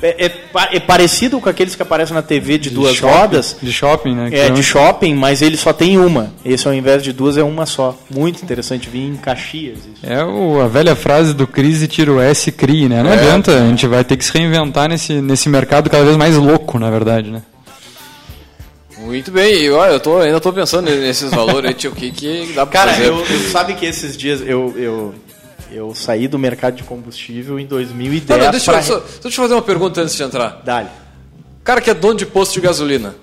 [0.00, 0.32] É, é
[0.76, 3.56] é parecido com aqueles que aparecem na TV de, duas shopping, rodas.
[3.60, 4.30] De shopping, né?
[4.32, 6.32] É, de shopping, mas ele só tem uma.
[6.44, 7.98] Esse ao invés de duas é uma só.
[8.08, 9.78] Muito interessante, vi em Caxias.
[9.78, 10.06] Isso.
[10.06, 13.02] É o- a velha frase do crise tira o S crie, né?
[13.02, 13.14] Não É.
[13.14, 16.78] adianta, a gente vai ter que se reinventar nesse, nesse mercado cada vez mais louco,
[16.78, 17.42] na verdade, né?
[18.98, 22.10] Muito bem, e olha, eu tô, ainda tô pensando nesses valores aí, tio, o que,
[22.12, 23.08] que dá pra Cara, fazer?
[23.08, 25.14] eu, eu- sabe que esses dias eu, eu,
[25.72, 28.82] eu saí do mercado de combustível em 2010 Não, não, deixa, eu, pra...
[28.82, 30.60] só, deixa eu te fazer uma pergunta antes de entrar.
[30.64, 30.88] Dale.
[31.60, 33.14] O cara que é dono de posto de gasolina,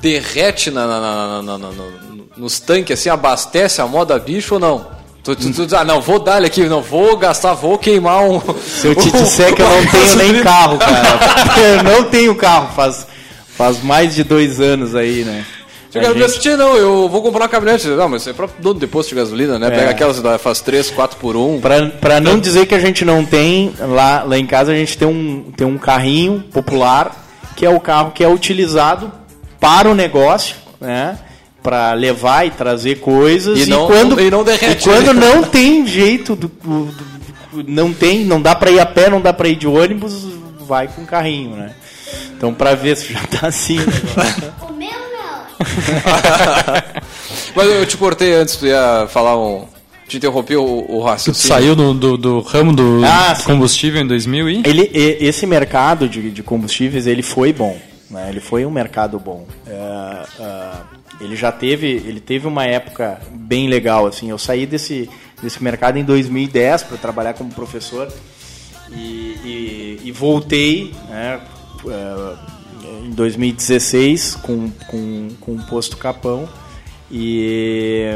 [0.00, 4.60] derrete na, na- na- na- na- no- nos tanques assim, abastece a moda bicho ou
[4.60, 4.86] não?
[5.22, 8.40] Tu, tu, tu ah, não, vou dar ele aqui, não, vou gastar, vou queimar um.
[8.60, 11.18] Se eu te disser que eu não tenho nem carro, cara.
[11.60, 13.06] eu não tenho carro, faz,
[13.56, 15.44] faz mais de dois anos aí, né?
[15.94, 17.86] Eu A quero gente- assistir, não, eu vou comprar uma caminhonete.
[17.88, 19.66] Não, mas você é próprio dono de posto de gasolina, né?
[19.66, 19.70] É.
[19.70, 21.60] Pega aquelas, da- faz 3, 4 por 1.
[21.60, 24.96] Pra, pra não dizer que a gente não tem, lá, lá em casa a gente
[24.96, 27.26] tem um, tem um carrinho popular,
[27.56, 29.12] que é o carro que é utilizado
[29.60, 31.18] para o negócio, né?
[31.62, 33.58] Pra levar e trazer coisas.
[33.58, 35.26] E não- quando, e não derrete, e quando né?
[35.26, 39.20] não tem jeito, do, do- do- não tem, não dá pra ir a pé, não
[39.20, 40.24] dá pra ir de ônibus,
[40.66, 41.74] vai com carrinho, né?
[42.34, 43.76] Então pra ver se já tá assim.
[47.54, 49.64] Mas eu te cortei antes, tu ia falar um.
[50.08, 51.48] Te interrompi o, o Tu raciocínio.
[51.48, 54.62] saiu do, do, do ramo do Ah, combustível em 2000 e...
[54.66, 57.78] Ele, esse mercado de, de combustíveis ele foi bom,
[58.10, 58.26] né?
[58.28, 59.46] Ele foi um mercado bom.
[59.66, 59.72] É,
[60.42, 60.70] é,
[61.24, 64.28] ele já teve, ele teve uma época bem legal assim.
[64.28, 65.08] Eu saí desse
[65.42, 68.12] desse mercado em 2010 para trabalhar como professor
[68.92, 69.00] e,
[69.44, 71.40] e- e voltei, né?
[73.12, 76.48] É, em 2016 com, com, com o posto Capão.
[77.14, 78.06] E,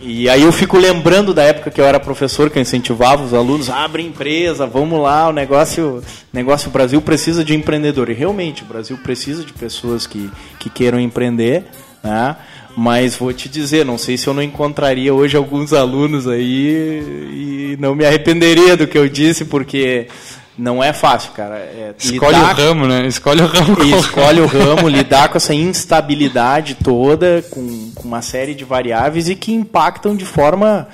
[0.00, 3.34] e aí eu fico lembrando da época que eu era professor, que eu incentivava os
[3.34, 6.02] alunos, abre empresa, vamos lá, o negócio,
[6.32, 8.08] negócio o Brasil precisa de empreendedor.
[8.08, 11.64] E realmente, o Brasil precisa de pessoas que, que queiram empreender,
[12.02, 12.36] né?
[12.74, 17.02] Mas vou te dizer, não sei se eu não encontraria hoje alguns alunos aí
[17.32, 20.08] e não me arrependeria do que eu disse, porque
[20.58, 21.56] não é fácil, cara.
[21.56, 23.06] É Escolhe lidar- o ramo, né?
[23.06, 23.82] Escolhe o ramo.
[23.84, 29.28] e escolhe o ramo, lidar com essa instabilidade toda, com, com uma série de variáveis
[29.28, 30.88] e que impactam de forma,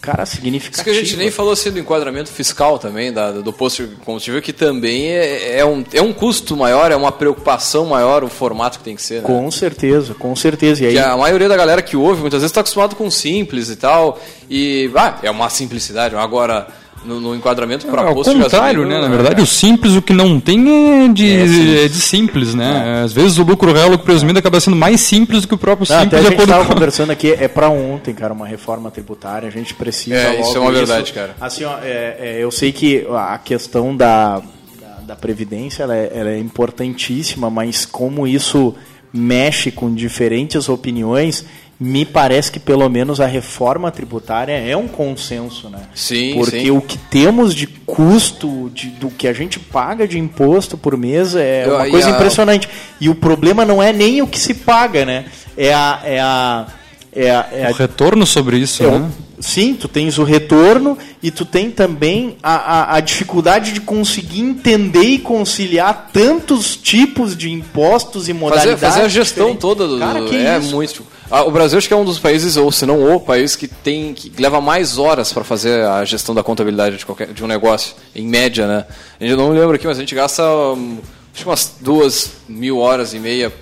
[0.00, 0.84] cara, Isso significativa.
[0.84, 4.40] que a gente nem falou assim do enquadramento fiscal também, da, do posto de combustível,
[4.42, 8.78] que também é, é um, é um custo maior, é uma preocupação maior o formato
[8.78, 9.16] que tem que ser.
[9.16, 9.20] Né?
[9.22, 10.84] Com certeza, com certeza.
[10.84, 13.68] E aí, Que a maioria da galera que ouve muitas vezes está acostumado com simples
[13.70, 14.20] e tal.
[14.48, 16.14] E ah, é uma simplicidade.
[16.14, 16.68] Agora,
[17.06, 19.08] no, no enquadramento para É, ao posto de contrário, gasolina, né?
[19.08, 23.02] Na verdade, o simples, o que não tem é de, é de simples, né?
[23.04, 25.58] Às vezes o lucro real, o lucro presumido acaba sendo mais simples do que o
[25.58, 28.46] próprio Não, até simples, a de gente estava conversando aqui, é para ontem, cara, uma
[28.46, 29.48] reforma tributária.
[29.48, 30.16] A gente precisa.
[30.16, 31.36] É, isso logo é uma verdade, cara.
[31.40, 34.42] Assim, ó, é, é, eu sei que a questão da,
[34.80, 38.74] da, da previdência ela é, ela é importantíssima, mas como isso
[39.12, 41.44] mexe com diferentes opiniões,
[41.78, 45.80] me parece que pelo menos a reforma tributária é um consenso, né?
[45.94, 46.70] Sim, Porque sim.
[46.70, 51.34] o que temos de custo de, do que a gente paga de imposto por mês
[51.34, 52.68] é Eu- uma e coisa a- impressionante.
[53.00, 55.26] E o problema não é nem o que se paga, né?
[55.56, 56.66] É a, é a,
[57.12, 59.10] é, a- é a O retorno sobre isso, é o- né?
[59.38, 64.40] Sim, tu tens o retorno e tu tem também a, a, a dificuldade de conseguir
[64.40, 68.80] entender e conciliar tantos tipos de impostos e Fazer, modalidades.
[68.80, 69.60] fazer a gestão diferentes.
[69.60, 70.74] toda do, Cara, que é isso?
[70.74, 71.06] muito.
[71.30, 73.66] Ah, o Brasil acho que é um dos países, ou se não o país, que
[73.66, 77.46] tem que leva mais horas para fazer a gestão da contabilidade de, qualquer, de um
[77.46, 78.84] negócio, em média, né?
[79.20, 80.98] A gente não lembra aqui, mas a gente gasta hum,
[81.34, 83.52] acho que umas duas mil horas e meia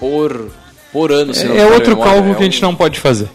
[0.00, 0.50] por,
[0.92, 1.34] por ano.
[1.34, 2.12] se não É me falha a outro memória.
[2.12, 3.28] cálculo É que a gente um- não pode fazer.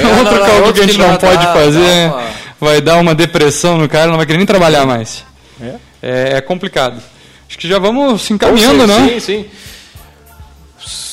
[0.00, 2.08] É, outro não, não, cálculo que a gente não pode dá- fazer.
[2.08, 5.22] dá uma- Vai dar uma depressão no cara, não vai querer nem trabalhar mais.
[6.02, 7.02] É, é complicado.
[7.48, 9.08] Acho que já vamos se encaminhando, sim, né?
[9.08, 9.44] Sim, sim.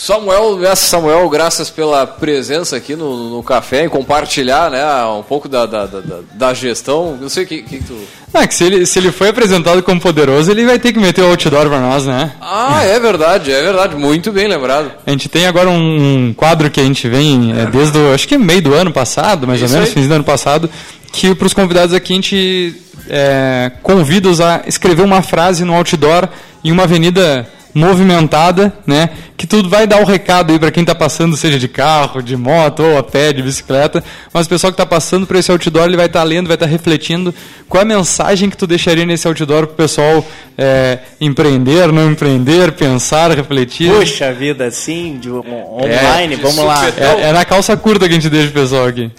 [0.04, 5.48] Samuel, graças Samuel, graças pela presença aqui no, no café e compartilhar né, um pouco
[5.48, 6.02] da, da, da,
[6.34, 7.18] da- gestão.
[7.22, 7.98] Não sei o que, que tu.
[8.34, 11.22] Ah, que se ele, se ele foi apresentado como poderoso, ele vai ter que meter
[11.22, 12.34] o outdoor pra nós, né?
[12.42, 14.92] Ah, é verdade, é verdade, muito bem lembrado.
[15.08, 18.28] A gente tem agora um, um quadro que a gente vem é, desde o, acho
[18.28, 19.96] que meio do ano passado, mais Isso ou menos, aí.
[20.02, 20.70] fins do ano passado,
[21.14, 22.76] que para os convidados aqui a gente
[23.10, 26.28] é, convida-os a escrever uma frase no outdoor
[26.62, 29.10] em uma avenida movimentada, né?
[29.36, 32.38] Que tudo vai dar o recado aí para quem está passando, seja de carro, de
[32.38, 34.04] moto ou a pé, de bicicleta.
[34.34, 36.66] Mas o pessoal que está passando por esse outdoor, ele vai estar lendo, vai estar
[36.68, 37.34] refletindo
[37.68, 40.26] qual é a mensagem que tu deixaria nesse outdoor para o pessoal
[40.58, 43.92] é, empreender, não empreender, pensar, refletir.
[43.92, 45.44] Puxa vida, assim, de, on-
[45.82, 46.88] online, de vamos lá.
[46.98, 49.10] É, é na calça curta que a gente deixa o pessoal aqui.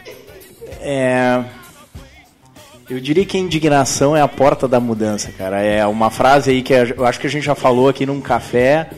[0.80, 1.40] É,
[2.94, 5.60] eu diria que a indignação é a porta da mudança, cara.
[5.60, 8.90] É uma frase aí que eu acho que a gente já falou aqui num café.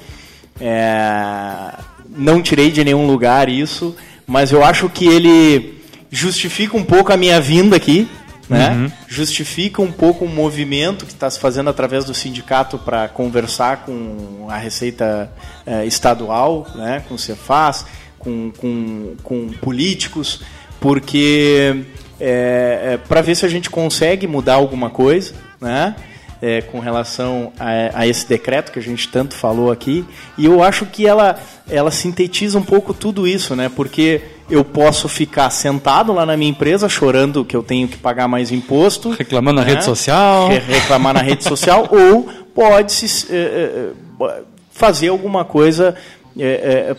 [0.61, 1.73] É,
[2.15, 7.17] não tirei de nenhum lugar isso, mas eu acho que ele justifica um pouco a
[7.17, 8.07] minha vinda aqui,
[8.51, 8.93] né?
[9.09, 14.47] Justifica um pouco o movimento que está se fazendo através do sindicato para conversar com
[14.51, 15.33] a Receita
[15.67, 17.03] eh, Estadual, né?
[17.09, 17.87] Com o Cefaz,
[18.19, 20.43] com, com, com políticos,
[20.79, 21.85] porque
[22.21, 25.95] é, para ver se a gente consegue mudar alguma coisa, né?
[26.41, 30.05] É, com relação a, a esse decreto que a gente tanto falou aqui.
[30.37, 31.39] E eu acho que ela,
[31.69, 33.71] ela sintetiza um pouco tudo isso, né?
[33.75, 38.29] Porque eu posso ficar sentado lá na minha empresa chorando que eu tenho que pagar
[38.29, 39.11] mais imposto.
[39.11, 39.73] Reclamando na né?
[39.73, 40.49] rede social.
[40.49, 45.97] Re- reclamar na rede social, ou pode se, eh, eh, fazer alguma coisa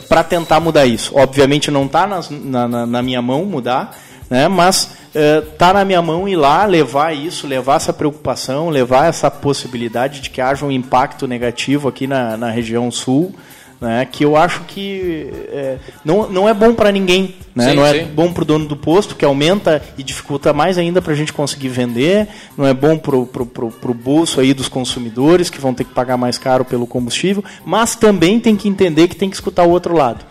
[0.09, 1.11] para tentar mudar isso.
[1.15, 3.95] Obviamente não está na, na, na minha mão mudar,
[4.30, 4.47] né?
[4.47, 4.97] mas
[5.53, 10.30] está na minha mão ir lá, levar isso, levar essa preocupação, levar essa possibilidade de
[10.30, 13.34] que haja um impacto negativo aqui na, na região sul,
[13.80, 14.07] né?
[14.11, 17.36] que eu acho que é, não, não é bom para ninguém.
[17.55, 17.70] Né?
[17.70, 18.05] Sim, não é sim.
[18.13, 21.34] bom para o dono do posto, que aumenta e dificulta mais ainda para a gente
[21.34, 25.93] conseguir vender, não é bom para o bolso aí dos consumidores, que vão ter que
[25.93, 29.72] pagar mais caro pelo combustível, mas também tem que entender que tem que escutar o
[29.72, 30.24] outro lado.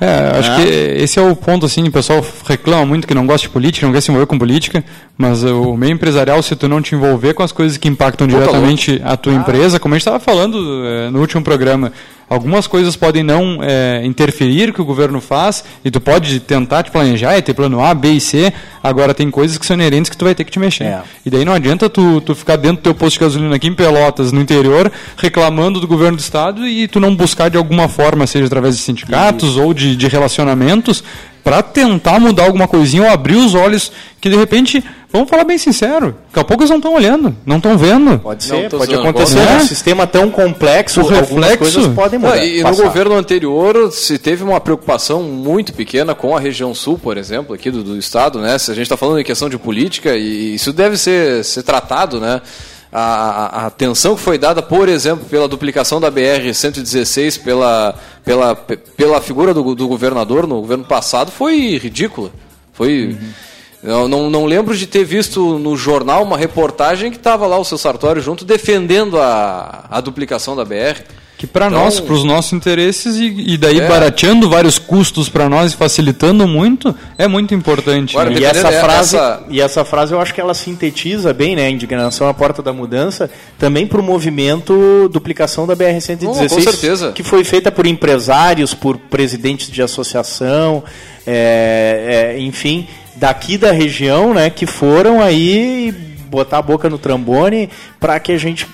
[0.00, 0.56] É, acho Ah.
[0.56, 0.68] que
[1.02, 3.92] esse é o ponto, assim, o pessoal reclama muito que não gosta de política, não
[3.92, 4.84] quer se envolver com política,
[5.16, 9.00] mas o meio empresarial, se tu não te envolver com as coisas que impactam diretamente
[9.04, 11.92] a tua empresa, como a gente estava falando eh, no último programa,
[12.28, 16.90] algumas coisas podem não eh, interferir que o governo faz, e tu pode tentar te
[16.90, 18.52] planejar, e ter plano A, B e C,
[18.82, 20.84] agora tem coisas que são inerentes que tu vai ter que te mexer.
[20.84, 21.02] É.
[21.24, 23.74] E daí não adianta tu, tu ficar dentro do teu posto de gasolina aqui em
[23.74, 28.26] Pelotas, no interior, reclamando do governo do estado e tu não buscar de alguma forma,
[28.26, 31.02] seja através de sindicatos ou de, de relacionamentos,
[31.42, 35.56] para tentar mudar alguma coisinha ou abrir os olhos que de repente, vamos falar bem
[35.58, 38.18] sincero, daqui a pouco eles não estão olhando, não estão vendo.
[38.18, 39.08] Pode ser, pode zoando.
[39.08, 39.38] acontecer.
[39.38, 39.52] Pode.
[39.52, 39.60] Um É.
[39.66, 42.44] sistema tão complexo, O reflexo- coisas podem mudar.
[42.44, 42.82] e no passar.
[42.84, 47.70] governo anterior se teve uma preocupação muito pequena com a região sul, por exemplo, aqui
[47.70, 48.58] do, do estado, né?
[48.58, 52.20] Se a gente está falando em questão de política e isso deve ser, ser tratado,
[52.20, 52.40] né?
[52.90, 57.94] A, a- a atenção que foi dada, por exemplo, pela duplicação da BR 116 pela,
[58.24, 62.30] pela, pe- pela figura do, do governador no governo passado foi ridícula.
[62.72, 63.14] Foi.
[63.82, 67.64] Eu não, não lembro de ter visto no jornal uma reportagem que estava lá o
[67.64, 71.00] seu Sartório junto defendendo a, a duplicação da BR.
[71.36, 73.86] Que para Então- nós, para os nossos interesses e, e daí É.
[73.86, 78.16] barateando vários custos para nós e facilitando muito, é muito importante.
[78.16, 78.40] Agora, né?
[78.40, 81.66] E essa, é- frase, essa- e essa frase eu acho que ela sintetiza bem, né?
[81.66, 86.50] A indignação à porta da mudança, também para o movimento duplicação da BR-116.
[86.50, 87.12] Oh, com certeza.
[87.12, 90.82] Que foi feita por empresários, por presidentes de associação,
[91.24, 92.88] é, é, enfim,
[93.18, 94.50] daqui da região, né?
[94.50, 95.92] Que foram aí
[96.30, 98.66] botar a boca no trambone para que a gente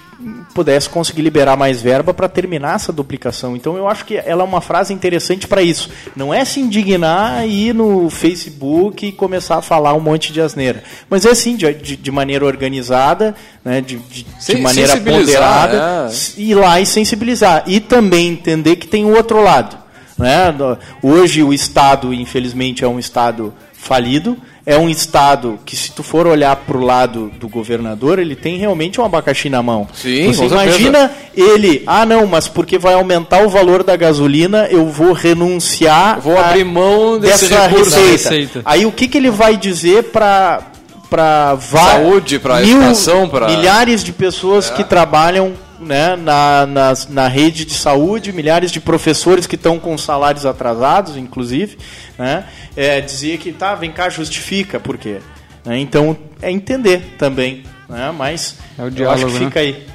[0.55, 3.57] pudesse conseguir liberar mais verba para terminar essa duplicação.
[3.57, 5.91] Então eu acho que ela é uma frase interessante para isso.
[6.15, 10.41] Não é se indignar e ir no Facebook e começar a falar um monte de
[10.41, 10.83] asneira.
[11.11, 13.35] Mas é assim, de, de, de maneira organizada,
[13.65, 16.41] né, de, de, de maneira ponderada, é.
[16.41, 17.65] ir lá e sensibilizar.
[17.67, 19.77] E também entender que tem o outro lado.
[20.17, 20.55] Né?
[21.03, 23.53] Hoje o Estado, infelizmente, é um Estado
[23.85, 24.37] falido.
[24.66, 28.57] É um Estado que, se tu for olhar para o lado do governador, ele tem
[28.57, 29.87] realmente um abacaxi na mão.
[29.93, 34.87] Sim, Você imagina ele, ah não, mas porque vai aumentar o valor da gasolina, eu
[34.89, 37.95] vou renunciar Vou a- abrir mão desse dessa recurso.
[37.97, 38.11] receita.
[38.30, 38.62] receita.
[38.64, 40.62] Aí o que, que ele vai dizer para
[41.11, 43.57] para Saúde, pra educação, É.
[43.57, 49.47] milhares de pessoas que trabalham né, na, nas- na rede de saúde, milhares de professores
[49.47, 51.76] que estão com salários atrasados, inclusive,
[52.19, 52.45] né,
[52.77, 55.19] é, dizer que tá, vem cá, justifica, por quê?
[55.65, 59.45] Né, então é entender também, né, mas É o eu acho diálogo, que né?
[59.47, 59.87] fica aí.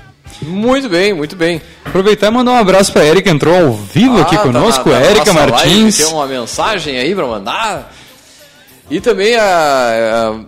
[0.41, 1.61] Muito bem, muito bem.
[1.83, 4.95] Aproveitar e mandar um abraço pra Erika, entrou ao vivo aqui Ah, tá conosco, na-
[4.95, 5.97] tá na Erika Martins.
[5.97, 7.91] Tem uma mensagem aí pra mandar.
[8.89, 9.43] E também a.
[9.43, 10.39] a-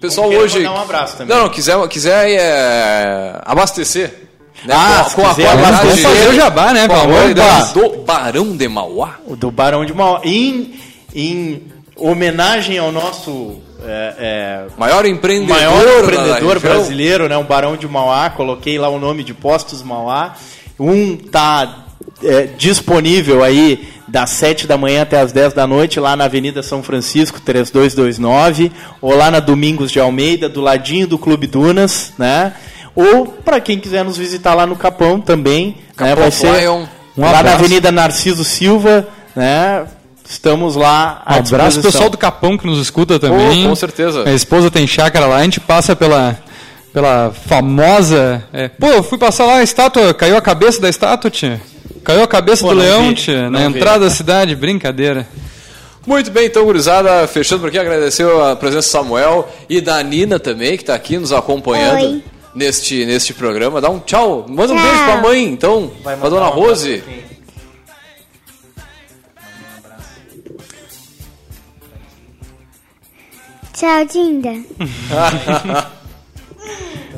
[0.00, 0.58] pessoal hoje.
[0.60, 1.34] mandar um abraço também.
[1.34, 4.29] Não, não, quiser, quiser é, abastecer.
[4.64, 7.74] Né, Ah, com, com a abastecer, fazer o jabá, né, com a pelo amor de
[7.74, 9.18] do Barão de Mauá.
[9.26, 10.20] O do Barão de Mauá.
[10.24, 10.74] Em,
[11.14, 11.62] em
[11.96, 18.28] homenagem ao nosso é, é, Maior empreendedor, maior empreendedor brasileiro, né, o Barão de Mauá,
[18.30, 20.34] coloquei lá o nome de Postos Mauá.
[20.78, 21.86] Um tá
[22.22, 26.62] é, disponível aí das 7 da manhã até as 10 da noite lá na Avenida
[26.62, 32.52] São Francisco 3229, ou lá na Domingos de Almeida, do ladinho do Clube Dunas, né?
[32.94, 36.86] Ou para quem quiser nos visitar lá no Capão também, né, Capão vai ser Lion.
[37.16, 37.54] Um lá na.
[37.54, 39.86] Avenida Narciso Silva, né?
[40.28, 43.66] Estamos lá Um abraço pessoal do Capão que nos escuta também.
[43.66, 44.22] Oh, com certeza.
[44.22, 46.38] Minha esposa tem chácara lá, a gente passa pela,
[46.92, 48.44] pela famosa.
[48.52, 51.60] é, pô, eu fui passar lá a estátua, caiu a cabeça da estátua, tia.
[52.04, 53.64] Caiu a cabeça Pô, do leão, vi, tia, na vi.
[53.64, 55.26] entrada da cidade, brincadeira.
[56.06, 60.38] Muito bem, então, gurizada, fechando por aqui, agradecer a presença do Samuel e da Nina
[60.38, 62.22] também, que está aqui nos acompanhando Oi.
[62.54, 63.80] Neste, neste programa.
[63.80, 64.84] Dá um tchau, manda um Tchau.
[64.86, 67.02] beijo pra mãe, então, Vai pra dona um abraço Rose.
[73.72, 74.50] Tchau, Dinda.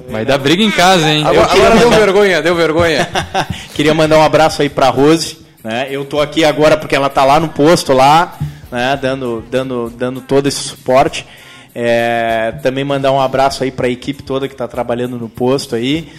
[0.08, 1.24] Vai dar briga em casa, hein?
[1.26, 3.08] Agora, agora deu mandar- vergonha, deu vergonha.
[3.74, 5.38] Queria mandar um abraço aí pra Rose.
[5.64, 5.88] Né?
[5.90, 8.36] Eu tô aqui agora porque ela tá lá no posto lá,
[8.70, 8.98] né?
[9.00, 11.26] dando, dando, dando todo esse suporte.
[11.74, 15.74] É, também mandar um abraço aí para a equipe toda que está trabalhando no posto
[15.74, 16.12] aí,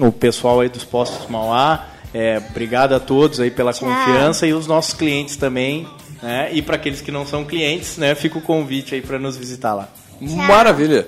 [0.00, 1.86] o pessoal aí dos postos Mauá.
[2.12, 3.88] É, obrigado a todos aí pela Tchau.
[3.88, 5.86] confiança e os nossos clientes também.
[6.22, 6.48] Né?
[6.52, 8.14] E para aqueles que não são clientes, né?
[8.14, 9.88] fica o convite aí para nos visitar lá.
[10.20, 11.06] Maravilha.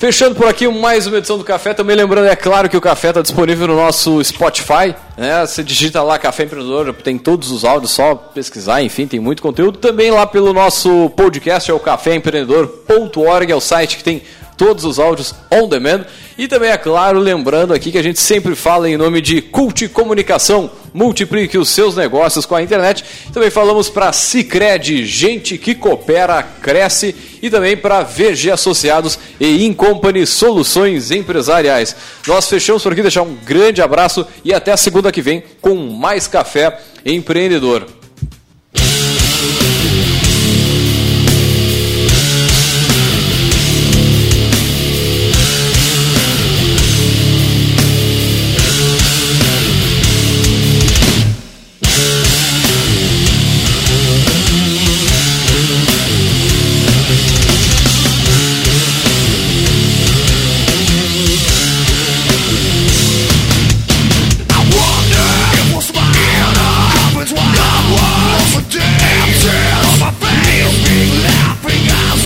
[0.00, 1.74] Fechando por aqui mais uma edição do Café.
[1.74, 4.94] Também lembrando, é claro, que o Café está disponível no nosso Spotify.
[5.14, 5.44] Né?
[5.44, 9.76] Você digita lá Café Empreendedor, tem todos os áudios, só pesquisar, enfim, tem muito conteúdo.
[9.76, 14.22] Também lá pelo nosso podcast, é o caféempreendedor.org, é o site que tem
[14.60, 16.04] todos os áudios on demand.
[16.36, 19.88] E também, é claro, lembrando aqui que a gente sempre fala em nome de Cult
[19.88, 20.70] Comunicação.
[20.92, 23.02] Multiplique os seus negócios com a internet.
[23.32, 27.16] Também falamos para Cicred, gente que coopera, cresce.
[27.40, 31.96] E também para VG Associados e Incompany Soluções Empresariais.
[32.26, 35.74] Nós fechamos por aqui, deixar um grande abraço e até a segunda que vem com
[35.74, 37.99] mais Café Empreendedor.